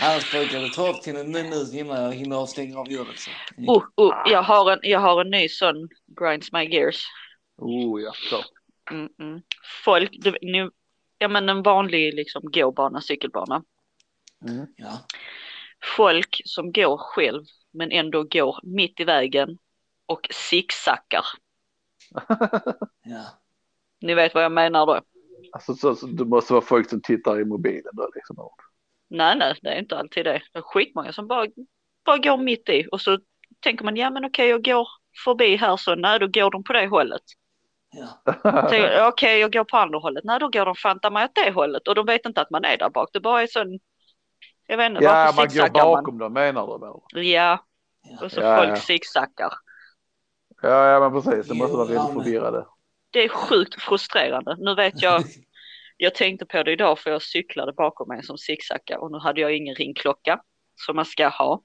[0.00, 3.16] Annars brukar det ta upp till en minut innan jag hinner stänga av ljudet.
[3.56, 5.88] Oh, oh, jag, har en, jag har en ny sån
[6.20, 7.04] grinds my gears.
[7.56, 8.36] Oh ja, så.
[8.94, 9.42] Mm -mm.
[9.84, 10.70] Folk, du, nu,
[11.18, 13.62] ja men en vanlig liksom gåbana, cykelbana.
[14.48, 14.66] Mm.
[14.76, 14.98] Ja.
[15.96, 19.58] Folk som går själv men ändå går mitt i vägen
[20.06, 21.24] och zigzaggar.
[23.04, 23.24] ja.
[24.00, 25.00] Ni vet vad jag menar då?
[25.52, 28.36] Alltså så, så, det måste vara folk som tittar i mobilen då liksom.
[29.10, 30.42] Nej, nej, det är inte alltid det.
[30.52, 31.46] Det är skitmånga som bara,
[32.04, 33.18] bara går mitt i och så
[33.60, 34.88] tänker man, ja men okej, jag går
[35.24, 37.22] förbi här så, nej då går de på det hållet.
[37.90, 38.32] Ja.
[38.68, 41.50] Tänker, Okej, jag går på andra hållet, nej då går de fanta mig åt det
[41.50, 43.08] hållet och de vet inte att man är där bak.
[43.12, 43.78] Det bara är sån,
[44.66, 45.92] jag vet inte, Ja, varför man går man?
[46.04, 47.26] bakom dem menar du väl?
[47.26, 47.64] Ja,
[48.22, 48.76] och så Ja, folk ja.
[48.76, 49.52] zigzaggar.
[50.62, 51.48] Ja, ja men precis.
[51.48, 52.66] Det måste vara väldigt förvirrade.
[53.10, 54.56] Det är sjukt frustrerande.
[54.58, 55.22] Nu vet jag,
[56.00, 59.40] jag tänkte på det idag för jag cyklade bakom mig som zigzaggar och nu hade
[59.40, 60.40] jag ingen ringklocka
[60.74, 61.62] som man ska ha.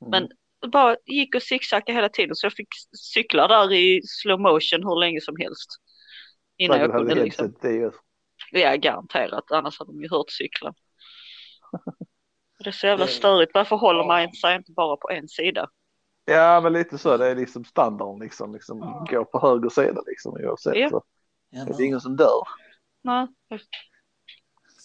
[0.00, 0.10] Mm.
[0.10, 0.28] Men
[0.70, 5.00] bara gick och zigzaggade hela tiden så jag fick cykla där i slow motion hur
[5.00, 5.68] länge som helst.
[6.56, 7.92] Innan jag kunde liksom, sett det.
[8.50, 10.74] ja garanterat, annars hade de ju hört cykeln.
[12.58, 15.68] Det är så jävla störigt, varför håller man sig inte bara på en sida?
[16.24, 17.16] Ja, men lite så.
[17.16, 18.52] Det är liksom standarden liksom.
[18.52, 20.76] liksom gå på höger sida liksom oavsett.
[20.76, 20.88] Ja.
[20.90, 21.04] Så.
[21.50, 22.42] Det är ingen som dör.
[23.06, 23.60] Nej, jag,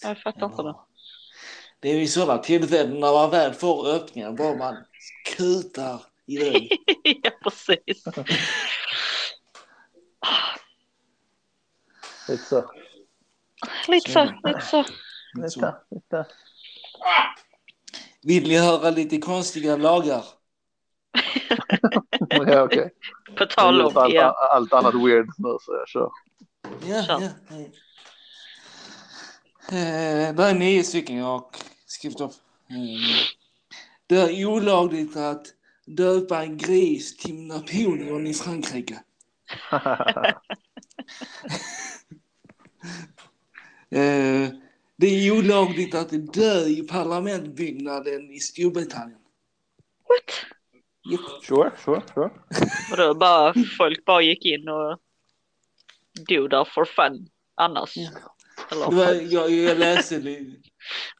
[0.02, 0.68] jag fattar inte det.
[0.68, 0.88] Ja.
[1.80, 4.76] Det är vid sådana tillfällen när man väl får öppningar bara man
[5.36, 6.68] kutar i den.
[7.22, 8.04] ja, precis.
[12.28, 12.70] Lite så.
[13.88, 14.84] Lite så, lite så.
[15.34, 16.26] Lite, lite.
[18.22, 20.24] Vill ni höra lite konstiga lagar?
[22.28, 22.90] Ja, okej.
[23.36, 24.48] På tal om, allt, ja.
[24.52, 26.10] allt annat weird nu så jag kör.
[26.86, 27.20] Ja, Kör.
[27.20, 27.28] ja.
[29.68, 31.44] Eh, det är nio stycken jag har
[31.86, 32.32] skrivit upp.
[32.70, 33.26] Eh,
[34.06, 35.46] det är olagligt att
[35.86, 39.02] döpa en gris till Napoleon i Frankrike.
[43.90, 44.48] Eh,
[44.96, 49.18] det är olagligt att dö i parlamentbyggnaden i Storbritannien.
[50.08, 50.46] What?
[51.12, 51.44] Japp.
[51.44, 52.30] Sure, sure, sure.
[52.90, 54.98] Och då bara, folk bara gick in och
[56.28, 57.96] dog där for fun annars.
[57.96, 58.31] Ja.
[58.76, 60.68] Var, jag, jag läste lite.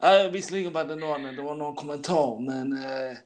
[0.01, 3.17] Ja, visserligen var det någon, det var någon kommentar men eh,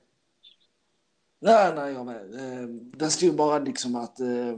[1.41, 2.35] nej, nej, jag vet.
[2.35, 4.57] Eh, det stod bara liksom att eh,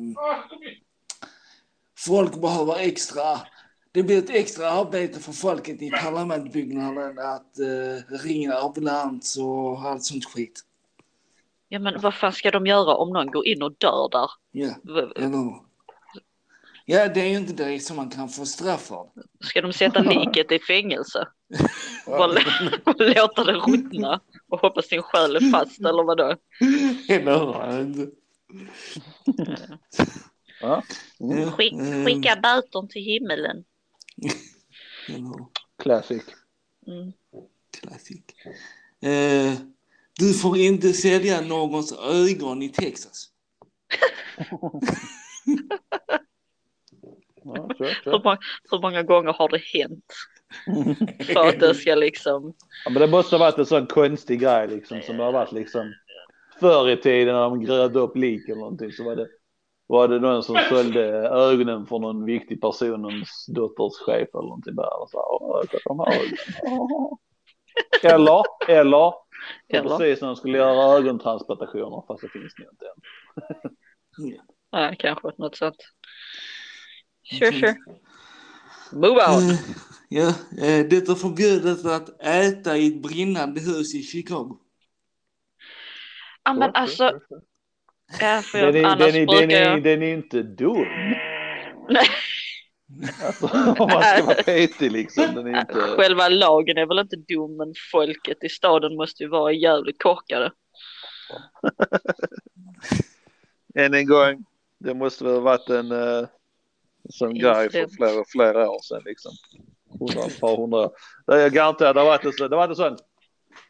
[1.99, 3.41] folk behöver extra,
[3.93, 10.05] det blir ett extra arbete för folket i parlamentbyggnaden att eh, ringa ambulans och allt
[10.05, 10.61] sånt skit.
[11.69, 14.31] ja men vad fan ska de göra om någon går in och dör där?
[14.53, 14.75] Ja,
[15.17, 15.68] eller?
[16.91, 19.07] Ja, det är ju inte direkt som man kan få straff för.
[19.45, 21.29] Ska de sätta liket i fängelse?
[22.07, 22.27] Bara
[22.99, 26.37] låta det ruttna och hoppas din själ är fast eller vadå?
[27.09, 28.11] Eller hur?
[30.61, 30.83] Ja.
[31.21, 31.53] Mm.
[31.53, 32.07] Skick, Mm.
[32.07, 33.65] skicka böter till himmelen.
[35.83, 36.23] Classic.
[36.87, 37.13] Mm.
[37.81, 38.23] Classic.
[39.03, 39.53] Eh,
[40.19, 43.29] du får inte sälja någons ögon i Texas.
[47.55, 48.21] Ja, kör, Hur, kör.
[48.25, 48.39] många,
[48.71, 50.05] hur många gånger har det hänt?
[51.35, 52.55] För att det ska liksom...
[52.85, 55.53] Ja, men det måste ha varit en sån konstig grej liksom som det har varit
[55.53, 55.95] liksom
[56.61, 59.29] förr i tiden när de grävde upp lik eller någonting så var det
[59.87, 64.75] var det någon som sålde ögonen för någon viktig person, någons dotters chef eller någonting
[64.75, 65.03] där.
[65.03, 66.13] Och så, de här.
[68.03, 69.13] Eller, eller,
[69.69, 69.89] Eller?
[69.89, 74.39] precis när de skulle göra ögontransplantationer fast det finns det inte än.
[74.71, 75.77] Ja, kanske något sånt.
[77.31, 77.77] Sure, sure.
[78.93, 79.51] Move on.
[79.51, 79.59] Eh,
[80.09, 84.59] ja, eh, det är förbjudet att äta i ett brinnande hus i Chicago.
[86.45, 87.21] Ja, men alltså,
[88.21, 89.83] ja, för Den är, annars den, är, den, är, jag...
[89.83, 90.87] den är inte dum.
[91.89, 92.07] Nej.
[93.23, 93.47] Alltså,
[93.83, 95.35] om man ska vara petig liksom.
[95.35, 95.75] Den är inte...
[95.75, 100.53] Själva lagen är väl inte dum, men folket i staden måste ju vara jävligt korkade.
[103.75, 104.45] Än en gång,
[104.79, 106.27] det måste väl ha varit en uh,
[107.11, 109.33] sån grej för flera, flera år sedan liksom.
[110.01, 110.91] Hundra, ett par hundra
[111.33, 112.97] är garanterat, det en sån- det har varit en sån,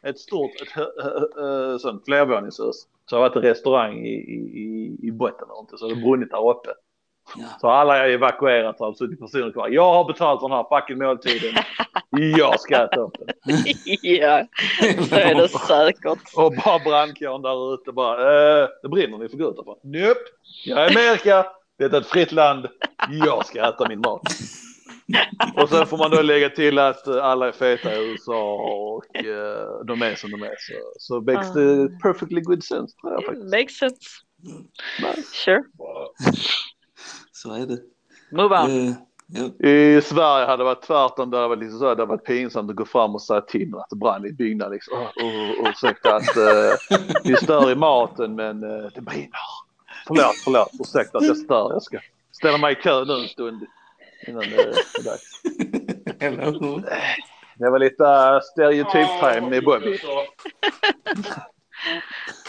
[0.03, 2.75] ett stort, ett hö, sånt flervåningshus.
[3.09, 6.01] Så har det varit en restaurang i, i, i- botten eller inte, så det har
[6.01, 6.69] brunnit där uppe.
[7.37, 7.45] Ja.
[7.61, 9.69] Så alla har evakuerat och har suttit personer kvar.
[9.69, 11.63] Jag har betalt för den här fucking måltiden.
[12.37, 13.35] Jag ska äta upp den.
[14.01, 14.45] ja,
[15.09, 16.19] så är det säkert.
[16.37, 18.13] Och bara brandkåren där ute bara,
[18.61, 19.77] eh, det brinner, ni får gå ut härifrån.
[19.83, 20.19] Nope,
[20.65, 21.45] jag är i Amerika,
[21.79, 22.67] det är ett fritt land,
[23.09, 24.21] jag ska äta min mat.
[25.55, 29.85] Och sen får man då lägga till att alla är feta i USA och eh,
[29.85, 30.55] de är som de är.
[30.57, 33.51] Så, så makes the perfectly good sense tror jag faktiskt.
[33.51, 33.97] Makes sense.
[35.01, 35.23] Nej.
[35.45, 35.63] Sure.
[37.31, 37.77] Så är det.
[38.31, 38.69] Move on.
[38.69, 38.93] Eh,
[39.27, 39.67] ja.
[39.69, 42.25] I Sverige hade det varit tvärtom, det hade varit, liksom så, här, det hade varit
[42.25, 44.73] pinsamt att gå fram och säga till att det brann i byggnaden.
[44.73, 44.97] Liksom.
[44.97, 49.29] Oh, oh, oh, ursäkta att eh, vi stör i maten men eh, det brinner.
[50.09, 51.73] Förlåt, förlåt, ursäkta att jag stör.
[51.73, 51.99] Jag ska
[52.31, 53.65] ställa mig i kö nu en stund
[54.27, 55.41] innan det är dags.
[56.19, 56.83] Eller hur?
[57.55, 59.99] Det var lite uh, stereotyp-time med Bobby.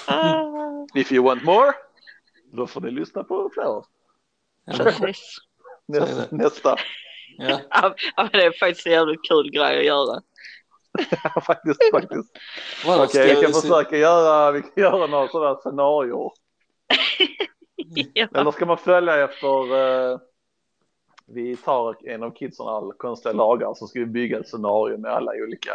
[0.06, 1.72] Ah, If you want more,
[2.52, 3.82] då får ni lyssna på fler.
[4.84, 5.36] precis.
[5.88, 6.36] Nästa.
[6.36, 6.76] nästa.
[7.38, 7.60] Ja.
[7.70, 10.22] Ja, men det är faktiskt en jävligt kul grej att göra.
[11.46, 12.30] faktiskt, faktiskt.
[12.86, 16.30] Okej, vi ska kan försöka göra, vi kan göra några sådana scenarier.
[18.14, 18.28] Ja.
[18.34, 19.74] Eller ska man följa efter,
[20.12, 20.18] eh,
[21.26, 25.12] vi tar en av kidsen all konstiga lagar så ska vi bygga ett scenario med
[25.12, 25.72] alla olika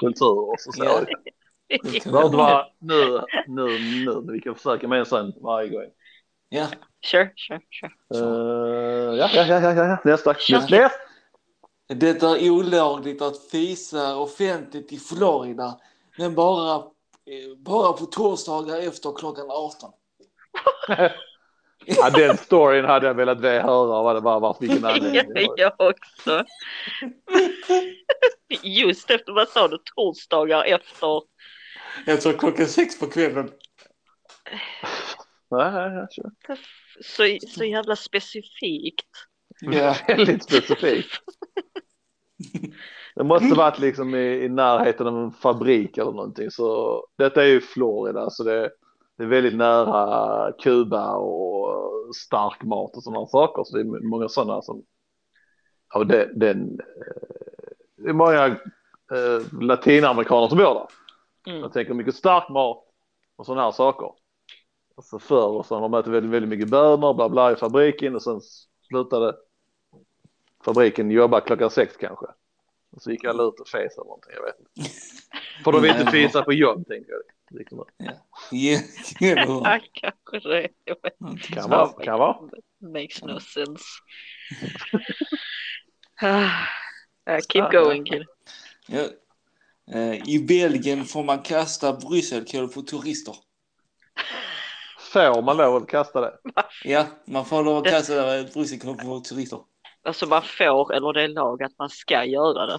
[0.00, 0.56] kulturer.
[0.58, 0.84] Så så.
[0.84, 1.04] Ja.
[1.68, 3.66] Det behöver vara nu, nu,
[4.04, 4.32] nu.
[4.32, 5.90] Vi kan försöka med en sån varje gång.
[6.48, 6.66] Ja.
[7.06, 8.24] Sure, sure, sure.
[8.24, 10.32] Uh, ja, ja, ja, ja, ja, nästa.
[10.32, 10.76] Nästa.
[10.76, 10.90] nästa.
[11.86, 15.80] Det är olagligt att fisa offentligt i Florida,
[16.18, 19.92] men bara, eh, bara på torsdagar efter klockan 18.
[21.86, 25.54] Ja, den storyn hade jag velat höra vad det var, varför vilken anledning var.
[25.56, 26.44] jag också.
[28.62, 31.22] Just efter, vad sa du, torsdagar efter?
[32.06, 33.50] Efter klockan sex på kvällen.
[37.00, 39.06] Så, så jävla specifikt.
[39.60, 39.96] Ja.
[40.08, 41.20] Väldigt specifikt.
[43.14, 46.50] Det måste varit liksom i, i närheten av en fabrik eller någonting.
[46.50, 48.70] Så detta är ju Florida så det,
[49.16, 53.64] det är väldigt nära Kuba och stark mat och sådana saker.
[53.64, 54.84] Så det är många sådana som
[55.94, 58.46] ja, det, den, eh, det är många
[59.12, 60.86] eh, latinamerikaner som bor där.
[61.46, 61.60] Mm.
[61.60, 62.84] Jag tänker mycket stark mat
[63.36, 64.10] och sådana här saker.
[64.96, 68.14] Alltså förr och så har de ätit väldigt, väldigt mycket bönor bla bla i fabriken
[68.14, 68.40] och sen
[68.88, 69.36] slutade
[70.64, 72.26] fabriken jobba klockan sex kanske.
[72.92, 74.90] Och så gick alla ut och fes eller någonting, jag vet inte.
[75.64, 77.35] För de vill inte fisa på jobb tänker jag.
[77.96, 78.12] Ja.
[78.50, 78.78] Ja.
[79.20, 79.60] eller hur?
[79.64, 80.68] Ja, kanske det.
[81.40, 82.36] Kan vara, kan vara.
[82.80, 83.84] Makes no sense.
[86.22, 86.50] Ah,
[87.24, 88.24] ja, keep going kid.
[88.88, 89.04] Ja.
[89.92, 93.34] Eh, I Belgien får man kasta brysselkål på turister.
[95.12, 96.38] Får man lov att kasta det?
[96.84, 99.58] Ja, man får lov att kasta brysselkål på turister.
[100.02, 102.78] Alltså man får, eller det är lag att man ska göra det.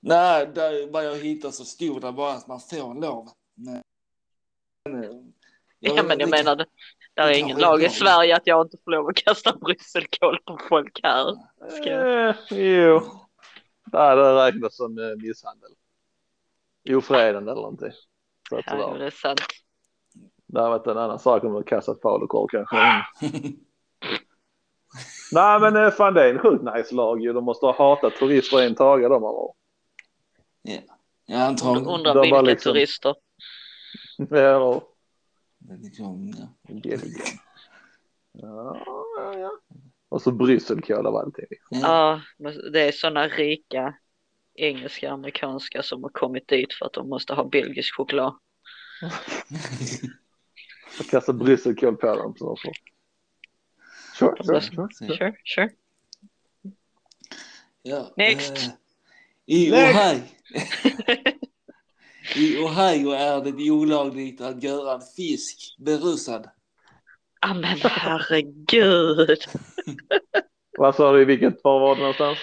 [0.00, 3.28] Nej, där, vad jag hittade så stod det bara att man får lov.
[4.88, 5.08] Nej.
[5.08, 5.32] Men,
[5.96, 6.66] Ja, men jag det kan- menar, det,
[7.14, 7.88] Det är Det ingen lag i.
[7.88, 11.34] Sverige att jag inte får lov att kasta brysselkål på folk här.
[11.70, 12.28] Ska jag?
[12.28, 13.00] Eh, jo,
[13.84, 15.70] det hade räknats som eh, misshandel.
[16.90, 17.92] Ofredande eller någonting.
[18.48, 19.40] Så att Ja, det är sant.
[20.46, 22.76] Det hade varit en annan sak om man kastat falukorv kanske.
[25.32, 27.32] Nej men eh, fan det är en sjukt nice lag ju.
[27.32, 29.56] De måste ha hatat turister en taga de har varit.
[31.26, 31.88] Ja, antagligen.
[31.88, 33.14] Undrar vilka var liksom- turister.
[34.30, 34.82] Ja,
[35.82, 36.48] Liksom, ja.
[36.62, 37.00] Belgien.
[38.32, 38.82] Ja,
[39.16, 39.50] ja, ja.
[40.08, 41.46] Och så brysselkål av allting.
[41.70, 41.78] Ja.
[41.80, 43.94] Ja, men det är sådana rika
[44.54, 48.38] engelska amerikanska som har kommit dit för att de måste ha belgisk choklad.
[51.00, 52.34] Och kasta brysselkål på dem.
[52.38, 52.72] Så så.
[54.14, 55.16] Sure, sure, sure.
[55.16, 55.70] Sure, sure.
[57.82, 58.56] Ja, Next.
[58.56, 58.72] eh,
[59.46, 60.34] I Next.
[62.36, 66.48] I Ohio är det olagligt att göra en fisk berusad.
[67.40, 69.38] Ja men herregud.
[70.78, 72.38] Vad sa du, i vilket, var var det någonstans?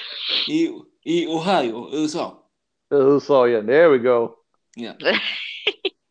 [0.50, 0.70] I,
[1.04, 2.50] I Ohio, USA.
[2.94, 4.36] USA igen, there we go.
[4.76, 4.94] Ja.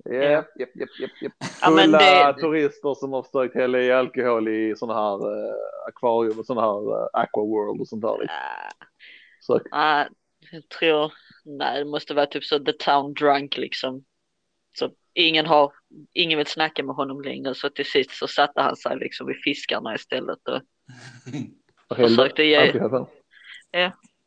[0.04, 1.32] Japp, japp, japp, japp, japp.
[1.62, 5.14] Ja, Fulla det- turister som har försökt hälla i alkohol i sådana här
[5.48, 5.54] eh,
[5.88, 8.18] akvarium och sådana här uh, aquaworld och sånt där.
[8.20, 8.36] Liksom.
[9.40, 10.06] Så, Ja,
[10.52, 11.12] jag tror,
[11.44, 14.04] nej det måste vara typ så the town drunk liksom.
[14.78, 15.72] Så ingen har,
[16.12, 19.36] ingen vill snacka med honom längre så till sist så satte han sig liksom vid
[19.44, 20.60] fiskarna istället och
[21.96, 23.06] Försökte ge- alkohol.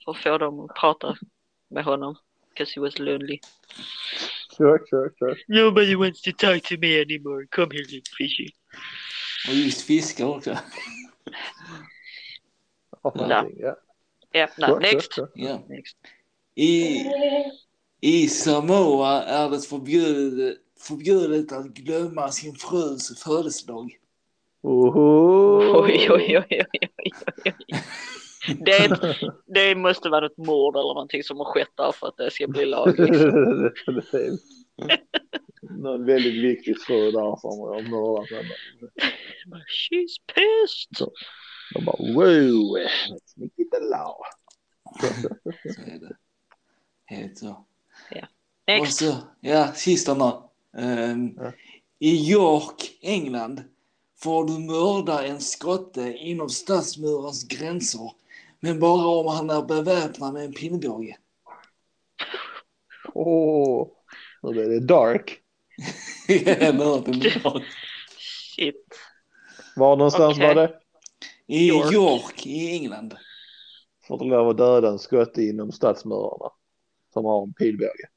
[0.05, 1.15] för att få dem att prata
[1.69, 2.15] med honom.
[2.49, 3.39] Because he was lonely.
[4.57, 5.35] Sure, sure, sure.
[5.47, 7.47] Nobody wants to talk to me anymore.
[7.51, 8.47] Come here little fishy.
[9.49, 10.57] Och just fiskar också.
[13.03, 13.45] Ja, Ja.
[13.57, 13.75] ja.
[14.31, 15.13] Ja, Sure, next.
[15.13, 15.47] sure, sure.
[15.47, 15.63] Ja.
[15.69, 15.97] next.
[16.55, 17.05] I,
[18.01, 23.91] I Samoa är det förbjudet, förbjudet att glömma sin frus födelsedag.
[24.61, 25.83] Oho.
[25.83, 27.11] Oj, oj, oj, oj, oj, oj.
[28.65, 28.99] Det,
[29.45, 32.47] det måste vara ett mord eller någonting som har skett där för att det ska
[32.47, 33.21] bli lagligt.
[35.69, 38.55] Någon väldigt viktig fru där som har mördat henne.
[39.65, 41.07] She's pissed.
[41.73, 44.15] De bara wow, let's make it a law.
[45.75, 46.15] Så är det.
[47.05, 47.65] Helt så.
[48.81, 50.31] Och så, ja, sista nu.
[50.81, 51.51] Ehm, Ja.
[51.99, 53.63] I York, England,
[54.19, 58.11] får du mörda en skotte inom stadsmurens gränser,
[58.59, 61.17] men bara om han är beväpnad med en pilbåge.
[63.13, 63.87] Åh,
[64.43, 65.39] nu blir det dark.
[66.27, 67.63] Hört en dag.
[68.17, 68.99] Shit.
[69.75, 70.47] Var någonstans Okej.
[70.47, 70.79] var det?
[71.47, 71.93] I York.
[71.93, 72.45] York.
[72.45, 73.15] i England.
[74.07, 76.51] Får du lov att döda en skotte inom stadsmurarna
[77.15, 78.07] som har en pilbåge.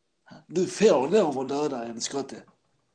[0.46, 2.36] Du får lov att döda en skotte.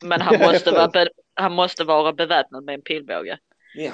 [0.04, 3.40] Men han måste, vara be- han måste vara beväpnad med en pilbåge.
[3.76, 3.92] Ja.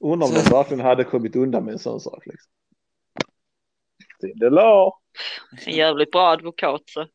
[0.00, 2.26] Undrar om de verkligen hade kommit undan med en sån sak.
[2.26, 2.52] Liksom.
[4.34, 4.98] Det la.
[5.66, 7.06] En jävligt bra advokat så.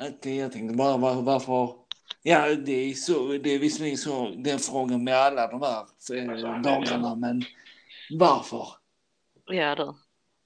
[0.00, 1.74] Inte, jag tänkte bara var, varför...
[2.22, 5.80] Ja, det är, så, det är visserligen så den frågan med alla de här
[6.14, 7.42] eh, lagarna, men
[8.10, 8.66] varför?
[9.48, 9.94] Ja du.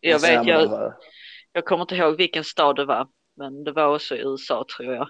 [0.00, 0.94] Jag vet, jag, jag...
[1.53, 3.09] jag kommer inte ihåg vilken stad det var.
[3.36, 5.09] Men det var också i USA tror jag.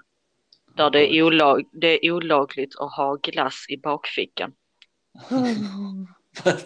[0.76, 4.52] Där det är, olag, det är olagligt att ha glass i bakfickan.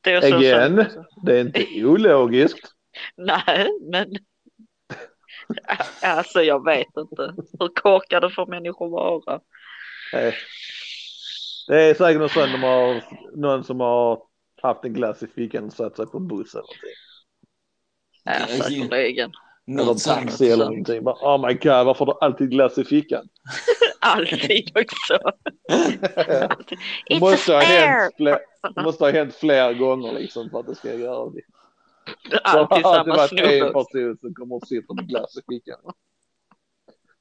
[0.00, 0.76] Det är så Again?
[0.76, 1.06] sant.
[1.22, 2.72] Det är inte ologiskt.
[3.16, 4.16] Nej, men
[6.02, 7.34] alltså jag vet inte.
[7.58, 9.40] Hur korkade får människor vara?
[10.12, 10.34] Nej.
[11.68, 13.02] Det är säkert någon, sån de har,
[13.36, 14.22] någon som har
[14.66, 16.90] haft en glass i fickan och satt sig på en buss eller någonting.
[18.24, 19.32] Ja, säkerligen.
[19.68, 21.04] Eller Något taxi eller någonting.
[21.04, 23.28] Bara, oh my god, varför har du alltid glass i fickan?
[24.00, 25.18] Alltid också.
[27.08, 28.38] det, måste ha hänt fler,
[28.74, 31.40] det måste ha hänt fler gånger liksom för att det ska göra det.
[32.42, 33.72] Alltid det har alltid samma varit en snubbe.
[33.72, 35.78] person som kommer och sitter med glass i fickan.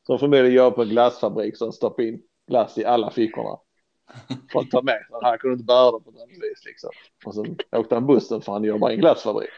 [0.06, 3.58] Som förmodligen jobbar på en glassfabrik som stoppar in glass i alla fickorna.
[4.52, 5.18] För att ta med sig.
[5.22, 6.90] Han kunde inte bära det på annat vis liksom.
[7.26, 9.50] Och sen åkte han bussen för han jobbar i en glassfabrik.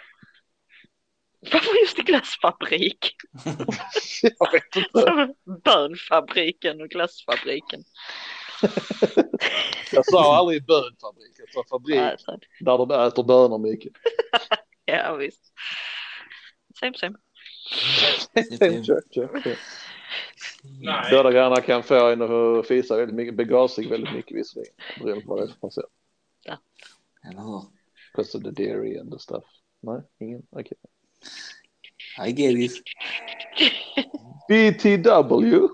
[1.52, 3.16] Varför just i glassfabrik?
[4.40, 5.34] Jag vet inte.
[5.64, 7.84] Bönfabriken och glassfabriken.
[9.92, 11.32] Jag sa aldrig bönfabrik.
[11.38, 13.94] Jag sa fabrik Nej, så- där de äter bönor mycket.
[14.86, 15.54] Ja visst.
[16.80, 17.18] Same same.
[18.60, 19.28] Kör, kör, kör.
[19.32, 19.56] Båda
[21.32, 24.74] grejerna kan få en att fisa väldigt mycket, bega sig väldigt mycket visserligen.
[25.00, 25.84] Beroende på vad det är för person.
[27.30, 27.62] Eller hur?
[28.16, 29.44] Because of the dairy and the stuff.
[29.82, 30.42] Nej, ingen?
[30.52, 30.78] Okej.
[32.28, 32.84] I get it.
[34.50, 35.68] BTW.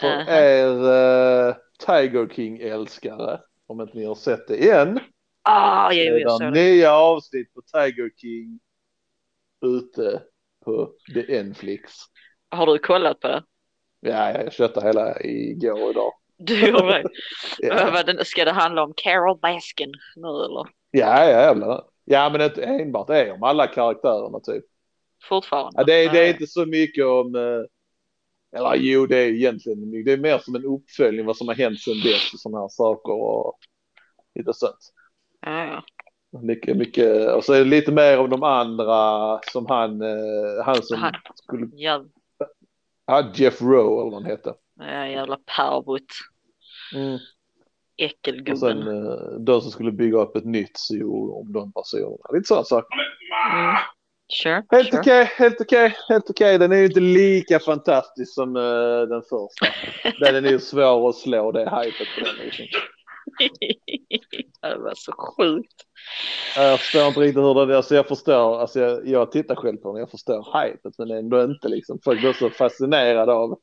[0.00, 0.30] för Aha.
[0.30, 1.54] er eh,
[1.86, 5.00] Tiger King-älskare, om inte ni har sett det än,
[5.44, 6.50] Ah, jag det såg det.
[6.50, 8.60] nya avsnitt på Tiger King
[9.66, 10.22] ute
[10.64, 11.92] på The Netflix.
[12.50, 13.42] Har du kollat på det?
[14.04, 16.12] Ja, jag köpte hela igår och idag.
[16.38, 17.04] Du gjorde det?
[18.16, 20.66] Ja, Ska det handla om Carol Baskin nu eller?
[20.90, 21.84] ja jävlar.
[22.04, 24.64] Ja, men inte enbart det är om alla karaktärerna typ.
[25.28, 25.72] Fortfarande?
[25.76, 30.04] Ja, det, är, det är inte så mycket om, eh, eller jo det är egentligen,
[30.04, 32.68] det är mer som en uppföljning vad som har hänt sedan dess och sådana här
[32.68, 33.58] saker och
[34.34, 34.92] lite sånt.
[35.40, 35.82] Ja, ja.
[36.40, 40.82] Mycket, mycket, och så är det lite mer om de andra som han, eh, han
[40.82, 41.14] som Han.
[41.34, 42.08] skulle, Jäv,
[43.06, 44.54] ja Jeff Rowe eller vad han hette.
[44.78, 46.02] ja, jävla pervot.
[46.94, 47.14] Mm.
[47.14, 47.20] Och
[47.96, 48.56] Äckelgubben.
[48.56, 52.16] sen eh, de som skulle bygga upp ett nytt zoo om de personerna.
[52.32, 52.98] Lite sådana saker.
[53.54, 53.74] Mm.
[54.42, 55.00] Sure, Helt sure.
[55.00, 56.58] okej, helt okej, helt okej.
[56.58, 59.66] Den är ju inte lika fantastisk som eh, den första.
[60.32, 62.66] Den är ju svår att slå det hypet på den liksom.
[64.62, 65.82] det var så sjukt.
[66.56, 67.76] Jag förstår inte riktigt hur det är.
[67.76, 71.42] Alltså jag förstår, alltså jag, jag tittar själv på den, jag förstår hypet men ändå
[71.44, 71.98] inte liksom.
[72.04, 73.58] Folk blir så fascinerade av.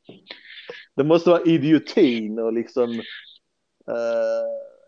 [0.96, 2.92] Det måste vara idiotin och liksom.
[3.88, 4.46] eh,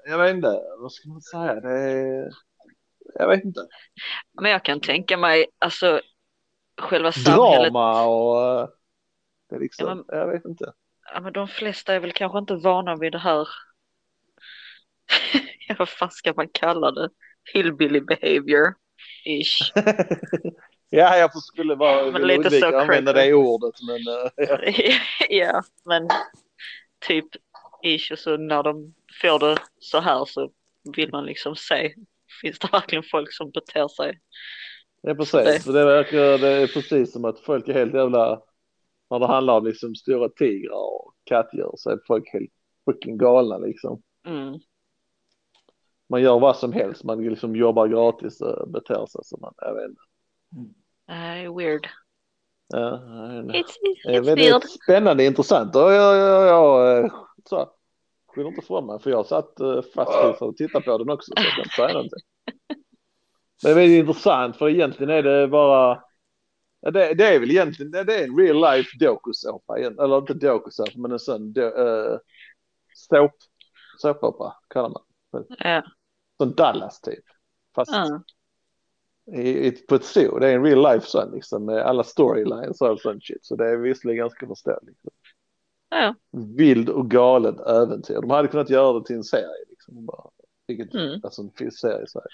[0.09, 1.55] jag vet inte, vad ska man säga?
[1.55, 2.29] Det
[3.13, 3.67] jag vet inte.
[4.41, 6.01] Men jag kan tänka mig, alltså
[6.81, 7.73] själva samhället.
[7.73, 8.59] Drama och.
[8.61, 8.67] eh,
[9.49, 10.73] det liksom, Ja, men- jag vet inte.
[11.13, 13.47] Ja, men de flesta är väl kanske inte vana vid det här.
[15.67, 17.09] ja, vad fan ska man kalla det?
[17.53, 18.73] Hillbilly behavior.
[19.25, 19.71] Ish.
[20.89, 23.29] ja, jag skulle vara Men lite så använda creepy.
[23.29, 24.95] det ordet men eh, ja.
[25.29, 26.07] ja, men
[27.07, 27.25] typ
[27.83, 30.51] ish och så när de får det så här så
[30.95, 31.93] vill man liksom se.
[32.41, 34.19] Finns det verkligen folk som beter sig?
[35.01, 38.41] Ja Det- precis, för det verkar det är precis som att folk är helt jävla,
[39.09, 42.51] när det handlar om liksom stora tigrar och kattdjur så är folk helt
[42.85, 44.01] fucking galna liksom.
[44.27, 44.59] Mm.
[46.11, 49.73] Man gör vad som helst, man liksom jobbar gratis och beter sig som man, jag
[49.73, 50.01] vet inte.
[51.11, 51.87] Uh, weird.
[52.67, 52.79] Ja.
[52.79, 53.71] It's,
[54.03, 54.39] Det är it's weird.
[54.39, 57.11] väldigt spännande, intressant och jag, jag, jag, eh,
[57.45, 57.69] så,
[58.27, 61.31] skyller inte från mig för jag satt eh, fast för att titta på den också
[61.35, 62.19] så jag kan inte säga någonting.
[62.67, 62.77] Men
[63.63, 66.03] det är väldigt intressant för egentligen är det bara
[66.81, 71.11] det, det är väl egentligen, det, är en real life dokusåpa, eller inte dokusåpa men
[71.11, 72.17] en sån do, uh,
[72.93, 73.31] såp,
[73.97, 75.01] såpopera kallar man
[75.59, 75.83] Ja.
[76.41, 77.23] Som Dallas typ.
[77.75, 78.21] Fast Ja.
[79.35, 82.81] i, i, på ett zoo, det är en real life sån liksom med alla storylines
[82.81, 83.45] och all sån shit.
[83.45, 84.83] Så det är visserligen ganska förståeligt.
[85.03, 85.11] Liksom.
[85.89, 86.15] Ja.
[86.57, 88.21] Vild och galet äventyr.
[88.21, 90.05] De hade kunnat göra det till en serie liksom.
[90.05, 90.23] Bara,
[90.67, 91.19] vilket, Mm.
[91.23, 92.27] Alltså en film- serie så här.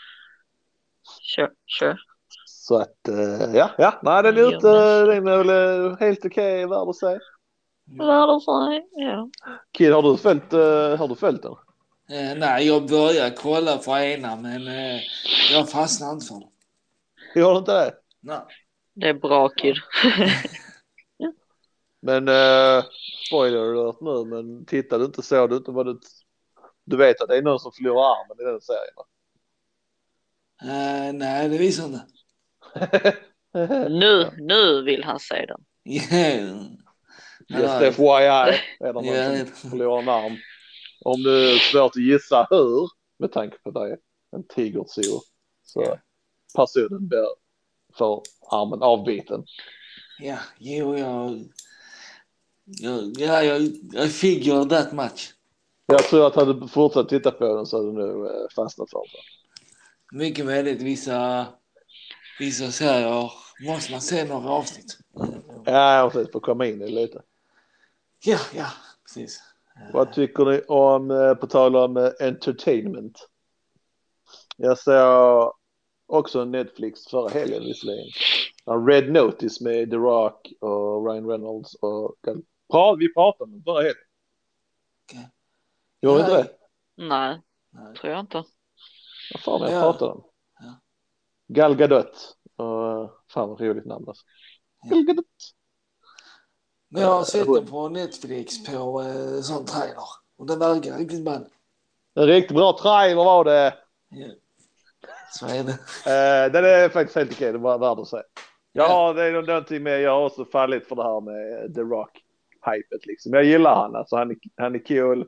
[1.36, 1.98] Sure, sure.
[2.46, 6.26] Så att eh, ja, ja, nej den är ute, men- den är väl eh, helt
[6.26, 7.20] okej värd att se.
[7.98, 9.30] Vad det säger, ja.
[9.72, 11.56] Kid, har du följt, eh, har du följt den?
[12.12, 15.02] Eh, nej, jag började kolla på ena men eh,
[15.52, 16.50] jag fastnade inte för den.
[17.36, 17.94] Jag har inte det.
[18.20, 18.40] Nej.
[18.94, 19.76] Det är bra kid.
[22.02, 22.84] Men eh,
[23.28, 26.00] spoiler alert nu, men tittade du inte såg du inte vad du...
[26.86, 29.06] Du vet att det är någon som förlorar armen i den serien va?
[30.62, 32.02] Eh, nej, det visar inte.
[33.90, 35.60] Nu, nu vill han se den.
[37.50, 39.46] Just FYI är det någon Ja.
[39.56, 40.38] som förlorar en arm.
[41.06, 42.90] Om det är svårt att gissa hur,
[43.20, 43.98] med tanke på det,
[44.32, 45.22] en tigerzoo,
[45.64, 45.98] så
[46.56, 47.28] personen blir
[47.98, 49.46] får armen avbiten.
[50.20, 51.44] Ja, jo, jag...
[52.66, 53.62] jag ja, jag,
[54.06, 55.34] I figure that much.
[55.86, 58.90] Jag tror att hade du fortsatt titta på den så hade du nog eh, fastnat
[58.90, 60.20] för den.
[60.20, 60.82] Mycket möjligt.
[60.82, 61.46] Vissa,
[62.40, 63.32] vissa serier
[63.68, 64.98] måste man se några avsnitt.
[65.66, 67.22] Ja, precis, för att komma in i lite.
[68.26, 68.68] Ja, ja,
[69.04, 69.42] precis.
[69.94, 73.28] Vad tycker ni om, eh, på tal om eh, entertainment?
[74.58, 75.54] Jag såg
[76.06, 78.08] också Netflix förra helgen visserligen.
[78.88, 82.16] Red Notice med The Rock och Ryan Reynolds och
[82.72, 83.96] pra, vi pratade om den förra helgen.
[85.10, 85.30] Okej.
[86.02, 86.44] Gjorde vi inte Nej.
[86.44, 87.06] det?
[87.08, 87.96] Nej, Nej.
[87.96, 88.44] tror jag inte.
[89.34, 89.82] Vad fan jag Ja.
[89.82, 90.24] pratade om?
[90.60, 90.80] Ja.
[91.48, 92.38] Gal Gadot.
[92.56, 94.26] Och, fan vad roligt namn alltså.
[94.82, 94.90] Ja.
[94.96, 95.26] Gal Gadot.
[96.90, 100.10] Men jag har sett den på Netflix på eh, sån trailer.
[100.38, 101.46] Och den verkar riktigt ball.
[102.16, 103.74] En riktigt bra trailer var det.
[104.10, 104.28] Ja.
[105.32, 105.72] Så är det.
[106.12, 108.22] Eh, den är faktiskt helt okej, det var värd att se.
[108.72, 109.14] Ja.
[109.14, 113.06] Det är någonting med, jag har också fallit för det här med eh, The Rock-hypet
[113.06, 113.34] liksom.
[113.34, 115.28] Jag gillar han, alltså han är, han är cool.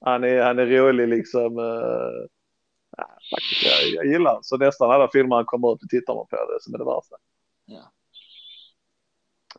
[0.00, 1.58] Han är, han är rolig liksom.
[1.58, 2.26] Uh,
[2.96, 4.44] ja, faktiskt, jag, jag gillar han.
[4.44, 6.84] Så nästan alla filmer han kommer ut och tittar man på det som är det
[6.84, 7.16] värsta.
[7.66, 7.92] Ja.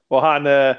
[0.07, 0.75] Och han, eh,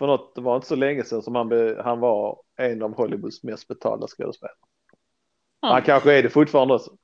[0.00, 2.94] för något, det var inte så länge sedan som han, be, han var en av
[2.96, 4.54] Hollywoods mest betalda skådespelare.
[5.60, 5.80] Han Ja.
[5.80, 6.96] kanske är det fortfarande också.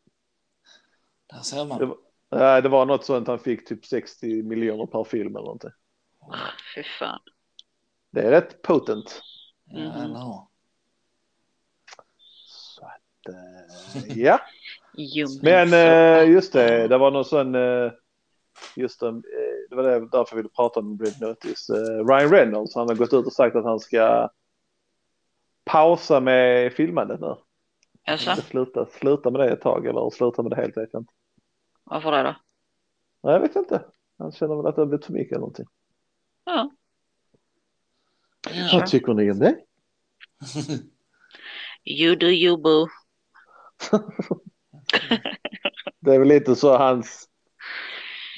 [1.27, 1.79] Där ser man.
[1.79, 1.87] Det
[2.29, 5.71] var, det var något sånt han fick typ 60 miljoner per film eller någonting.
[6.75, 7.21] Fy fan.
[8.11, 9.23] Det är rätt potent.
[9.65, 10.41] Ja, eller hur?
[12.47, 14.41] Så att, eh, ja.
[15.43, 17.93] Men eh, just det, det var någon sån, eh,
[18.77, 19.13] just eh,
[19.71, 21.71] det var det, därför jag ville prata om Red Notice.
[21.71, 24.29] Eh, Ryan Reynolds, han har gått ut och sagt att han ska
[25.65, 27.37] pausa med filmandet nu.
[28.07, 28.37] Jaså?
[28.43, 31.13] Sluta, sluta med det ett tag eller sluta med det helt vet jag inte.
[31.85, 32.37] Varför det då?
[33.23, 33.85] Nej, jag vet inte.
[34.19, 35.67] Han känner väl att det har blivit för mycket eller någonting.
[36.45, 36.71] Ja.
[38.51, 38.69] Ja.
[38.73, 39.57] Vad tycker ni om det?
[41.85, 42.89] You do you boo.
[46.01, 47.29] Det är väl lite så hans,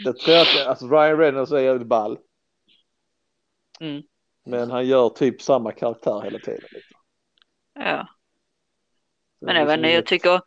[0.05, 2.19] jag tror att alltså Ryan Reynolds är jävligt ball.
[3.81, 4.03] Mm.
[4.45, 6.69] Men han gör typ samma karaktär hela tiden.
[6.73, 7.01] Liksom.
[7.75, 8.09] Ja.
[9.41, 10.41] Men jag vet inte, jag tycker,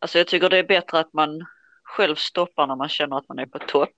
[0.00, 1.46] alltså jag tycker det är bättre att man
[1.82, 3.96] själv stoppar när man känner att man är på topp.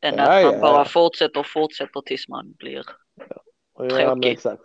[0.00, 0.84] Än Ja, att man ja, bara ja.
[0.84, 2.82] fortsätter och fortsätter tills man blir.
[3.78, 4.32] Tråkig.
[4.32, 4.62] exakt.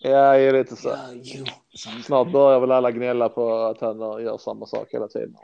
[0.00, 0.96] Ja, det är lite så.
[2.04, 5.34] Snart börjar väl alla gnälla på att han gör samma sak hela tiden.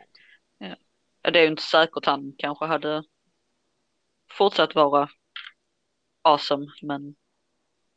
[0.59, 3.03] Ja, Det är ju inte säkert han kanske hade
[4.39, 5.09] fortsatt vara
[6.22, 7.14] awesome, men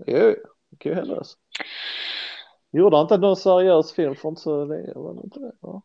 [0.07, 0.35] Jo,
[0.69, 1.15] det kan ju hända.
[1.17, 1.37] Alltså.
[2.71, 4.93] Gjorde han inte någon seriös film för inte så länge?
[4.95, 5.51] Var det inte det?
[5.61, 5.81] Ja.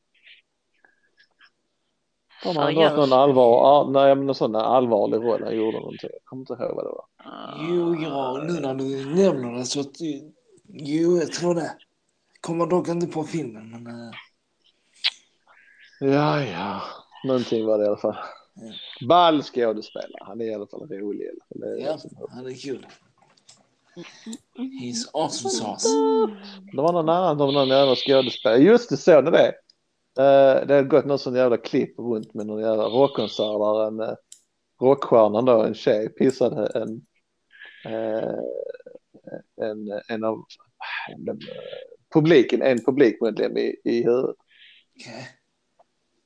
[2.44, 5.78] Om han hade varit någon allvar, ah, nej men någon sån allvarlig roll han gjorde
[5.78, 6.10] någonting.
[6.12, 7.04] Jag kommer inte ihåg vad det var.
[7.68, 9.80] Jo, ja, nu när du nämner det så...
[9.80, 10.00] att-
[10.72, 11.76] Jo, jag tror det.
[12.40, 13.86] Kommer dock inte på filmen, men...
[13.86, 14.10] eh,
[16.00, 16.80] Ja, ja.
[17.24, 18.16] Någonting var det i alla fall.
[18.60, 19.06] Ja.
[19.08, 20.20] Ball skådespelare.
[20.20, 21.26] Han är i alla fall rolig.
[21.48, 22.86] Det Ja, det som- han är kul.
[24.56, 25.88] He's awesome sauce.
[26.72, 28.58] Det var någon annan av någon jävla skådespelare.
[28.58, 29.54] Just det, såg ni det?
[30.18, 34.00] Eh, det har gått någon sån jävla klipp runt med någon jävla rockkonsert där en
[34.00, 34.14] uh,
[34.80, 37.06] rockstjärnan då, en tjej, pissade en,
[37.84, 38.38] eh,
[39.68, 40.44] en, en av
[41.16, 41.36] en, eh,
[42.14, 44.36] publiken, en publikmedlem i, i huvudet.
[44.96, 45.28] Okej.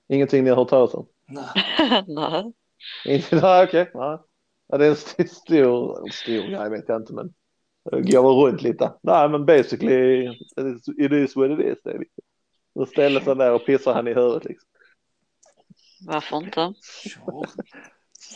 [0.08, 1.06] Ingenting ni har hört talas om?
[1.26, 2.04] Nej.
[2.08, 2.52] Nej.
[3.06, 3.90] Inte, nej, okej.
[3.94, 4.18] nej.
[4.68, 7.34] Ja, det är en st- stor, stor grej vet jag inte men
[7.90, 8.92] det går väl runt lite.
[9.02, 10.26] Nej men basically
[10.98, 11.78] it is what it is.
[11.84, 12.24] Det är liksom.
[12.74, 14.68] Då ställer sig där och pissar han i huvudet liksom.
[16.06, 16.74] Varför inte?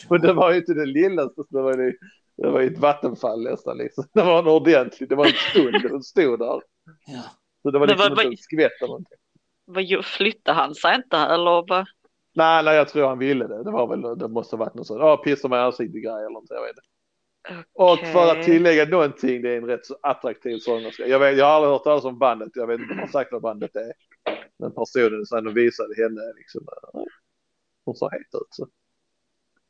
[0.09, 1.93] Och det var ju inte det lillaste, det var ju,
[2.37, 4.05] det var ju ett vattenfall nästan liksom.
[4.13, 6.61] Det var en ordentlig, det var en stund, den stod där.
[7.07, 7.23] Ja.
[7.63, 10.03] Så det var Men liksom vad- inte en skvätt eller någonting.
[10.03, 11.87] Flyttade han sig inte eller vad?
[12.39, 13.65] Nej, nej, jag tror han ville det.
[13.65, 16.31] Det var väl, det måste ha varit något sånt, ja, pissa med ansiktet grej eller
[16.31, 17.69] någonting, jag vet inte.
[17.73, 21.07] Och för att tillägga någonting, det är en rätt så attraktiv sångerska.
[21.07, 23.43] Jag, vet, jag har aldrig hört talas om bandet, jag vet inte om sagt vad
[23.43, 23.93] bandet är.
[24.59, 26.67] Men personen sen de visade henne liksom,
[27.85, 28.49] hon såg het ut.
[28.51, 28.69] Så.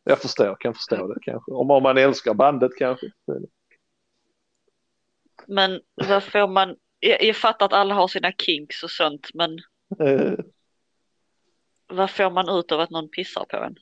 [0.04, 1.52] Jag förstår, kan förstå det kanske.
[1.52, 3.06] Om, om man älskar bandet kanske.
[5.46, 6.76] Men vad får man?
[7.00, 9.58] Jag, jag fattar att alla har sina kinks och sånt, men
[10.00, 10.32] Eh,
[11.88, 13.76] vad får man ut av att någon pissar på en?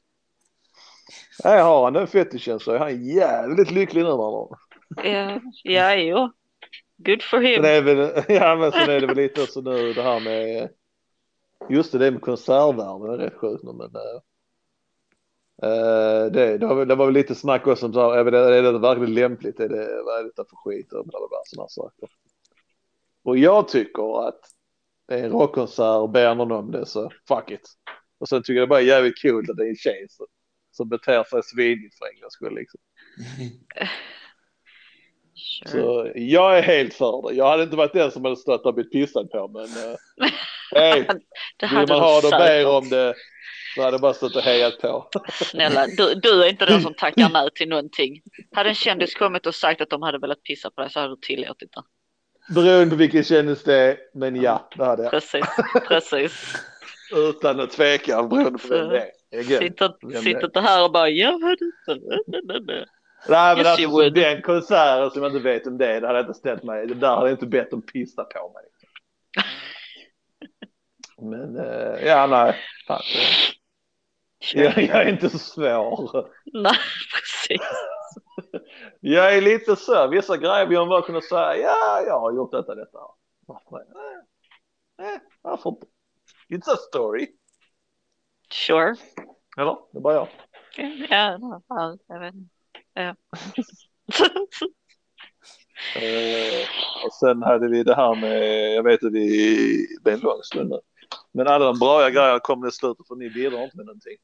[1.45, 4.09] här har han den fetischen så är han jävligt lycklig nu.
[4.09, 6.33] Ja, ja, jo.
[6.97, 7.63] Good for him.
[7.63, 10.71] Sen väl, ja men sen är det väl lite också nu det här med
[11.69, 13.91] just det, det med konsertvärmen är rätt sjukt nu men
[15.63, 18.57] eh, det, det, var, det var väl lite snack också om så här, är det,
[18.59, 19.61] är det verkligen lämpligt?
[19.61, 22.09] Är det, vad är detta för skit och bla bla bla sådana saker.
[23.23, 24.41] Och jag tycker att
[25.09, 27.71] det är en rockkonsert ber någon om det så fuck it.
[28.21, 30.27] Och sen tycker jag det bara är jävligt kul att det är en tjej som,
[30.71, 32.81] som beter sig svinigt för en gångs skull liksom.
[35.39, 35.71] Sure.
[35.71, 37.37] Så jag är helt för det.
[37.37, 39.99] Jag hade inte varit den som hade stött och blivit pissad på men eh,
[40.81, 41.05] hey,
[41.57, 43.15] Det vill man ha det och ber om det
[43.75, 45.09] så hade jag bara stått och hejat på.
[45.45, 48.23] Snälla, du, du är inte den som tackar nej till någonting.
[48.53, 51.13] Hade en kändis kommit och sagt att de hade velat pissa på dig så hade
[51.13, 51.83] du tillåtit det.
[52.55, 55.11] Beroende på vilken kändis det är, men ja, det hade jag.
[55.11, 55.47] Precis,
[55.89, 56.55] precis.
[57.15, 58.99] Utan att tveka beroende på vem det
[59.31, 59.43] är.
[59.43, 60.45] Sitt, inte- är.
[60.45, 61.73] inte här och bara ja, vad du
[63.29, 64.15] Nej men Yes, alltså would.
[64.15, 66.87] den konserten som jag inte vet om det är, det hade jag inte ställt mig.
[66.87, 68.65] Det där hade jag inte bett dem pissa på mig.
[71.31, 72.57] Men eh, ja, nej.
[72.87, 76.29] Fan, eh, jag, jag är inte så svår.
[76.53, 76.77] Nej,
[77.15, 77.67] precis.
[79.09, 82.53] Jag är lite så, vissa grejer vill man bara kunna säga, ja, jag har gjort
[82.53, 82.99] detta, detta.
[83.47, 83.77] Varför?
[83.77, 85.87] Eh, eh, varför inte?
[86.49, 87.29] It's a story.
[88.53, 88.97] Sure.
[89.57, 89.77] Eller?
[89.93, 90.29] Det är bara jag.
[91.09, 91.39] Ja,
[91.69, 92.55] ja, jag vet inte.
[92.95, 93.15] Ja.
[95.97, 96.67] Eh,
[97.07, 100.43] och sen hade vi det här med, jag vet att vi, det är en lång
[100.43, 100.81] stund nu.
[101.33, 104.17] Men alla de bra grejerna kommer i slutet för ni bidrar inte med någonting.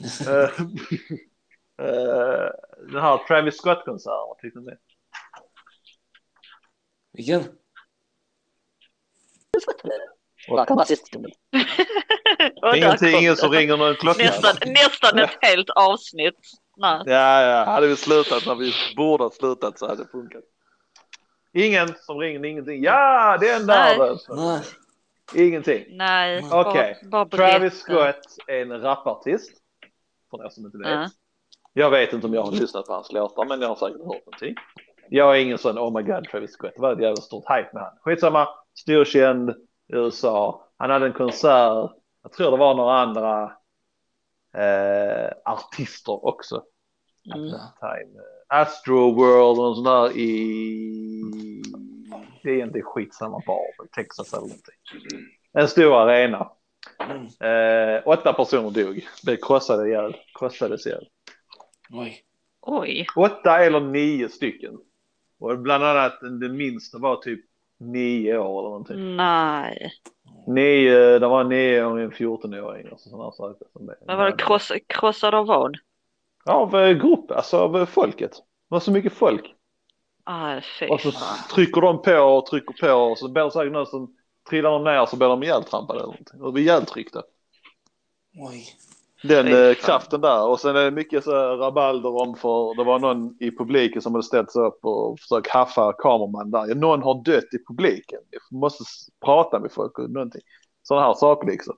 [1.80, 2.50] Eh,
[2.92, 4.72] den här Travis Scott-konserten, vad tyckte ni?
[7.12, 7.42] Vilken?
[12.60, 14.22] Där Ingenting, ingen som ringer någon klocka.
[14.22, 16.38] Nästan, nästan ett helt avsnitt.
[16.76, 17.02] Nej.
[17.06, 20.42] Ja, ja, hade vi slutat när vi borde ha slutat så hade det funkat.
[21.52, 22.82] Ingen som ringer, ingenting.
[22.82, 23.98] Ja, den Nej.
[23.98, 24.18] där.
[24.28, 24.62] Nej.
[25.34, 25.84] Ingenting.
[25.90, 27.36] Nej, Okej, berätta.
[27.36, 29.52] Travis Scott är en rapartist.
[30.30, 30.88] För er som inte vet.
[30.88, 31.08] Ja.
[31.72, 34.26] Jag vet inte om jag har lyssnat på hans låtar, men jag har säkert hört
[34.26, 34.54] någonting.
[35.08, 36.72] Jag är ingen sån oh my god Travis Scott.
[36.74, 37.92] Det var ett jävla stort hype med han.
[38.00, 39.54] Skitsamma, storkänd i
[39.88, 40.68] USA.
[40.76, 41.90] Han hade en konsert.
[42.22, 43.52] Jag tror det var några andra
[44.56, 46.62] eh, artister också.
[47.34, 47.50] Mm.
[47.80, 48.20] Time.
[48.48, 51.62] Astro World och sånt där i...
[52.42, 54.74] Det är egentligen skitsamma bar, Texas eller någonting.
[55.52, 56.50] En stor arena.
[56.98, 57.96] Mm.
[57.96, 59.06] Eh, åtta personer dog.
[59.24, 60.16] Blev krossade ihjäl.
[60.38, 61.06] Krossades ihjäl.
[61.92, 62.22] Oj.
[62.60, 64.78] Oj, Åtta eller nio stycken.
[65.38, 67.40] Och bland annat den, den minsta var typ
[67.78, 69.16] nio år eller någonting.
[69.16, 69.92] nej.
[70.46, 73.66] Nio, det var en nioåring och en fjortonåring och sådana saker.
[73.72, 73.96] Som det.
[74.06, 75.76] Men var det kross, krossad av vad?
[76.44, 78.32] Av eh, grupp, alltså av eh, folket.
[78.32, 79.54] Det var så mycket folk.
[80.24, 80.60] Ah,
[80.90, 81.12] Och så
[81.54, 84.16] trycker de på och trycker på och så blir det säkert någon som
[84.50, 86.42] trillar de ner så blir de ihjältrampade eller någonting.
[86.42, 87.22] Och blir ihjältryckta.
[88.36, 88.64] Oj.
[89.22, 92.84] Den eh, kraften där och sen är det mycket så här rabalder om för det
[92.84, 96.74] var någon i publiken som hade ställt sig upp och försökt haffa kameramän där.
[96.74, 98.20] Någon har dött i publiken.
[98.50, 98.84] Vi måste
[99.24, 100.42] prata med folk och någonting.
[100.82, 101.76] Sådana här saker liksom.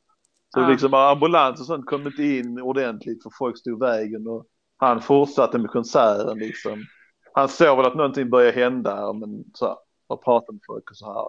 [0.55, 0.69] Så Ja.
[0.69, 5.01] liksom ambulans och sånt kom inte in ordentligt för folk stod i vägen och han
[5.01, 6.85] fortsatte med konserten liksom.
[7.33, 9.77] Han såg väl att någonting började hända men så här,
[10.07, 11.29] och prata med folk och så här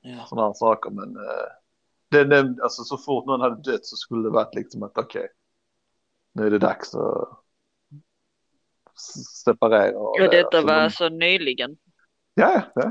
[0.00, 0.24] Ja.
[0.26, 0.90] sådana här saker.
[0.90, 1.46] Men eh,
[2.10, 5.28] det, det, alltså, så fort någon hade dött så skulle det varit liksom att okej,
[6.32, 7.38] nu är det dags att
[9.44, 9.98] separera.
[9.98, 10.36] och Ja, det.
[10.36, 11.76] detta Så var man- alltså nyligen.
[12.34, 12.90] Ja, ja.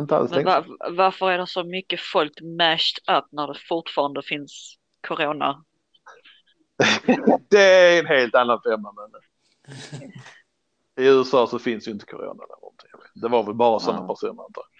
[0.00, 4.22] Inte alls Men var, varför är det så mycket folk mashed up när det fortfarande
[4.22, 4.76] finns
[5.08, 5.64] corona?
[7.48, 8.92] Det är en helt annan femma.
[8.92, 9.10] Men
[11.04, 12.90] I USA så finns ju inte corona där någonting.
[13.14, 14.08] Det var väl bara sådana Ja.
[14.14, 14.75] personer antar jag.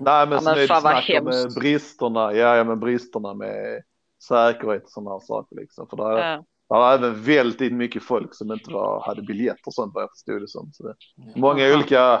[0.00, 1.58] Nej men Ja, så men fan vad eh, hemskt.
[1.60, 3.82] bristerna, ja, ja men bristerna med
[4.22, 5.88] säkerhet och sådana saker liksom.
[5.88, 6.44] För det, är- Ja.
[6.68, 10.10] Det var även väldigt mycket folk som inte var, hade biljetter och sånt vad jag
[10.10, 10.70] förstod det som.
[10.72, 10.94] Så det,
[11.36, 12.12] många olika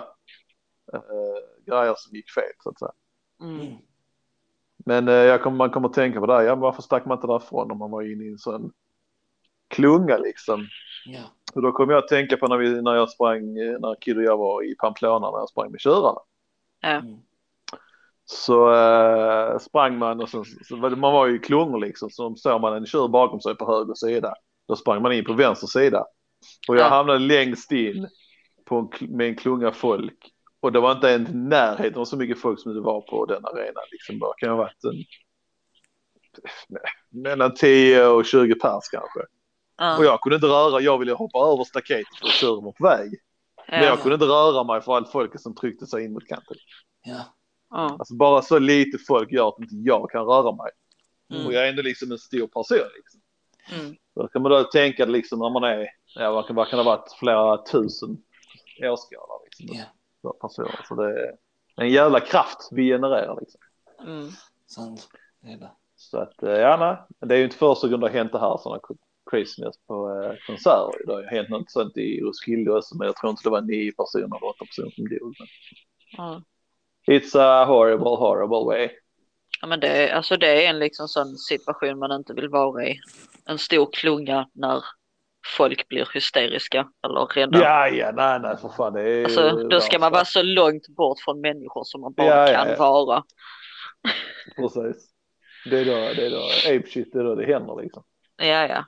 [0.92, 1.00] eh,
[1.66, 2.92] grejer som gick fel så att säga.
[3.42, 3.60] Mm.
[3.60, 3.74] Mm.
[4.84, 7.04] Men eh, jag kommer, man kommer att tänka på det här, ja, men varför stack
[7.06, 8.72] man inte därifrån om man var inne i en sån
[9.68, 10.66] klunga liksom.
[11.06, 11.20] Ja.
[11.54, 14.22] Och då kom jag att tänka på när, vi, när jag sprang, när Kid och
[14.24, 16.20] jag var i Pamplona när jag sprang med tjurarna.
[16.80, 16.88] Ja.
[16.88, 17.18] Mm.
[18.30, 22.10] Så eh, sprang man och så, så man var ju i klungor liksom.
[22.10, 24.34] Så såg man en tjur bakom sig på höger sida.
[24.68, 26.04] Då sprang man in på vänster sida.
[26.68, 26.88] Och jag Ja.
[26.88, 28.08] hamnade längst in
[28.64, 30.18] på en, med en klunga folk.
[30.60, 33.44] Och det var inte ens närheten av så mycket folk som det var på den
[33.44, 33.84] arenan.
[33.92, 34.18] Liksom.
[34.18, 35.04] Det kan ha varit en,
[37.22, 39.20] mellan 10 och 20 pers kanske.
[39.20, 39.26] Och
[39.78, 40.04] Ja.
[40.04, 43.10] jag kunde inte röra, jag ville hoppa över staketet för tjuren var på väg.
[43.68, 43.86] Men Ja.
[43.86, 46.56] jag kunde inte röra mig för allt folket som tryckte sig in mot kanten.
[47.04, 47.24] Ja.
[47.70, 47.96] Ja.
[47.98, 50.70] Alltså bara så lite folk gör att inte jag kan röra mig.
[51.32, 51.46] Mm.
[51.46, 53.20] Och jag är ändå liksom en stor person liksom.
[53.72, 53.96] Mm.
[54.14, 56.84] Då kan man då tänka liksom när man är, ja vad kan, vad kan det
[56.84, 58.22] ha varit, flera tusen
[58.82, 59.84] åskådare liksom.
[60.22, 60.80] För Personer.
[60.88, 61.36] Så det är
[61.76, 63.60] en jävla kraft vi genererar liksom.
[64.06, 64.28] Mm.
[64.66, 65.08] Sant.
[65.40, 65.70] Det är det.
[65.96, 67.28] Så att eh, ja, nej.
[67.28, 68.80] Det är ju inte första gången det har hänt det här sådana
[69.30, 71.06] craziness på eh, konserter.
[71.06, 73.60] Det har ju hänt något sånt i Roskilde också, men jag tror inte det var
[73.60, 75.34] nio personer eller åtta personer som dog.
[75.38, 75.48] Men
[76.16, 76.42] Ja.
[77.06, 78.88] It's a horrible, horrible way.
[79.60, 83.00] Ja, men det, alltså det är en liksom sån situation man inte vill vara i.
[83.46, 84.84] En stor klunga när
[85.56, 87.58] folk blir hysteriska eller rädda.
[87.58, 88.92] Ja, ja, nej, nej, för fan.
[88.92, 92.26] Det är Alltså, då ska man vara så långt bort från människor som man bara
[92.26, 92.76] Ja, ja, kan ja.
[92.78, 93.24] vara.
[94.56, 95.10] Precis.
[95.70, 98.02] Det är då, det är då, ape shit, det är då det händer liksom.
[98.36, 98.84] Ja, ja.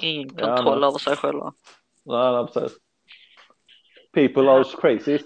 [0.00, 0.88] Ingen Ja, kontroll nej.
[0.88, 1.52] över sig själva.
[2.04, 2.78] Nej, nej, precis.
[4.12, 5.18] People are crazy.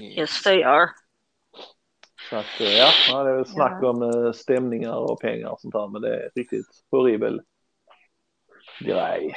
[0.00, 0.88] Yes, they are.
[2.30, 5.60] Så att, eh, ja, ja, det är väl snack om eh, stämningar och pengar och
[5.60, 7.40] sånt där, men det är riktigt horribel
[8.80, 9.34] grej.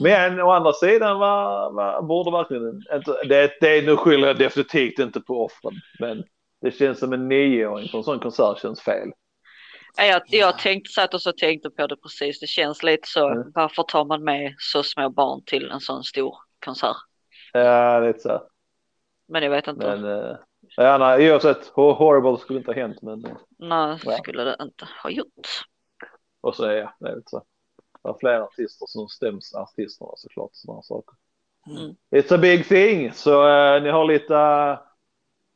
[0.00, 4.38] Men å andra sidan var, var, borde verkligen inte, det, det är nu skyller jag
[4.38, 6.24] definitivt inte på offren, men
[6.60, 9.08] det känns som en nioåring på en sån konsert känns fel.
[9.96, 10.38] Ja, jag, Ja.
[10.38, 12.40] jag tänkte, satt och så tänkte på det precis.
[12.40, 13.28] Det känns lite så.
[13.28, 13.52] Mm.
[13.54, 16.96] Varför tar man med så små barn till en sån stor konsert?
[17.52, 18.42] Ja, det är så.
[19.30, 19.86] Men jag vet inte.
[19.86, 20.36] Men eh,
[20.76, 23.02] ja, nej, oavsett, horrible skulle inte ha hänt.
[23.02, 24.16] Men, eh, Nej, Ja.
[24.18, 25.48] skulle det inte ha gjort.
[26.40, 27.42] och så är jag, det är lite så.
[28.02, 30.50] Det är flera artister som stäms artisterna såklart.
[30.52, 31.14] Sådana saker.
[31.66, 31.94] Mm.
[32.10, 33.12] It's a big thing.
[33.12, 34.78] Så eh, ni har lite uh,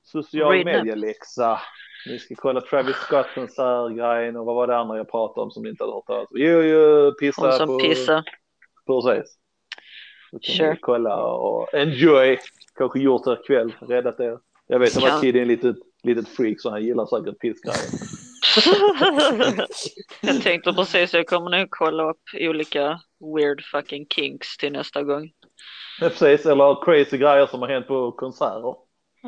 [0.02, 1.60] social media-läxa.
[2.06, 5.62] Ni ska kolla Travis Scott konsertgrejen och vad var det andra jag pratade om som
[5.62, 6.36] ni inte hade hört talas om?
[6.38, 7.78] Jo, jo, pissa Hon som på...
[7.78, 8.22] pissar.
[8.86, 9.38] Precis.
[10.32, 10.70] Då kan Sure.
[10.70, 12.38] ni kolla och enjoy.
[12.78, 14.38] Kanske gjort er kväll, räddat er.
[14.66, 15.18] Jag vet att Ja.
[15.20, 17.90] Kid är en litet, litet freak så han gillar säkert pissgrejer.
[20.20, 23.00] jag tänkte precis, jag kommer nog kolla upp olika
[23.36, 25.30] weird fucking kinks till nästa gång.
[26.00, 28.74] Ja, Precis, eller crazy grejer som har hänt på konserter.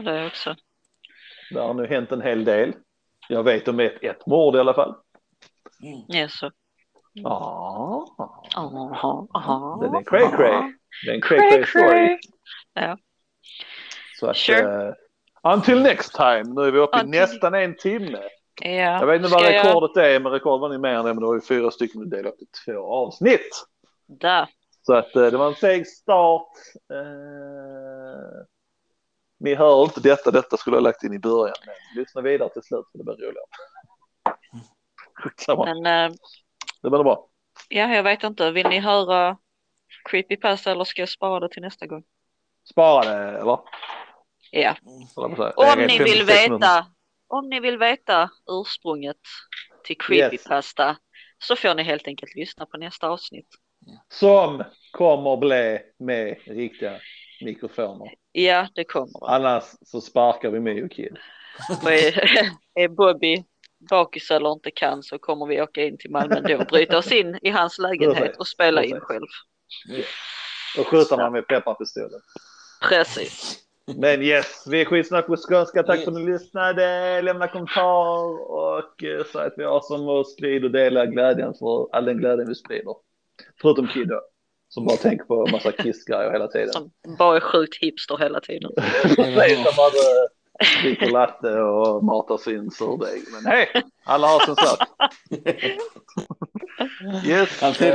[0.04, 0.56] Det också.
[1.50, 2.72] Det har nu hänt en hel del.
[3.28, 4.94] Jag vet om ett, ett mord i alla fall.
[5.82, 6.00] Mm.
[6.08, 6.50] Ja, så.
[7.12, 8.06] Ja,
[8.56, 10.52] Aha, aha, Den är cray cray.
[10.52, 10.70] aha.
[11.04, 12.18] det är en cray cray story.
[12.74, 12.98] Ja.
[14.20, 14.88] Så att, Sure.
[14.88, 14.94] eh,
[15.54, 16.42] until next time.
[16.44, 18.22] Nu är vi uppe i nästan en timme.
[18.62, 18.68] Ja.
[18.70, 21.14] Jag vet inte vad Ska jag- rekordet är, men rekord var ni mer än det,
[21.14, 23.64] men det var ju fyra stycken och delat upp i två avsnitt.
[24.06, 24.48] Där.
[24.82, 26.48] Så att eh, det var en seg start.
[26.92, 28.44] Eh,
[29.40, 31.54] ni hör inte detta, detta skulle jag lagt in i början.
[31.66, 33.46] Men lyssna vidare till slut för det blir roligare.
[35.14, 36.16] Skitsamma, Men eh,
[36.82, 37.28] det blir bra.
[37.68, 38.50] ja, jag vet inte.
[38.50, 39.36] Vill ni höra
[40.10, 42.04] creepypasta eller ska jag spara det till nästa gång?
[42.70, 43.58] Spara det, eller?
[44.50, 44.76] Ja.
[45.56, 46.58] Om ni vill 56 minuter.
[46.58, 46.86] veta,
[47.28, 49.16] om ni vill veta ursprunget
[49.84, 50.96] till creepypasta
[51.38, 53.48] så får ni helt enkelt lyssna på nästa avsnitt.
[54.08, 57.00] Som kommer bli med riktiga
[57.44, 58.14] mikrofoner.
[58.32, 59.30] Ja, det kommer.
[59.30, 61.16] Annars så sparkar vi med Kid.
[62.74, 63.44] Är, Bobby
[63.90, 67.12] bakis eller inte kan så kommer vi åka in till Malmö då och bryta oss
[67.12, 69.26] in i hans lägenhet och spela in själv.
[70.78, 72.20] Och skjuter man med pepparpistolen.
[72.88, 73.62] Precis.
[73.96, 75.82] Men yes, vi är skitsnack på skånska.
[75.82, 77.22] Tack för att ni lyssnade.
[77.22, 81.88] Lämna kommentar och eh, säg att vi har som och sprid och dela glädjen för
[81.96, 82.94] all den glädjen vi sprider.
[83.62, 84.20] Förutom Kid då,
[84.68, 86.72] som bara tänker på massa kissgrejer hela tiden.
[86.72, 88.70] Som bara är sjukt hipster hela tiden.
[89.16, 89.90] Precis, som bara
[90.82, 93.22] dricker latte och matar sin surdeg.
[93.32, 93.68] Men hej,
[94.04, 94.78] alla har sin sak.
[97.26, 97.62] Yes.
[97.82, 97.94] Eh,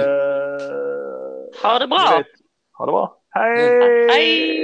[1.63, 2.23] Ha det bra.
[2.77, 3.20] Ha det bra.
[3.34, 4.07] Hej!
[4.09, 4.61] Hej!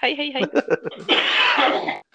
[0.00, 0.44] Hej, hej, hej.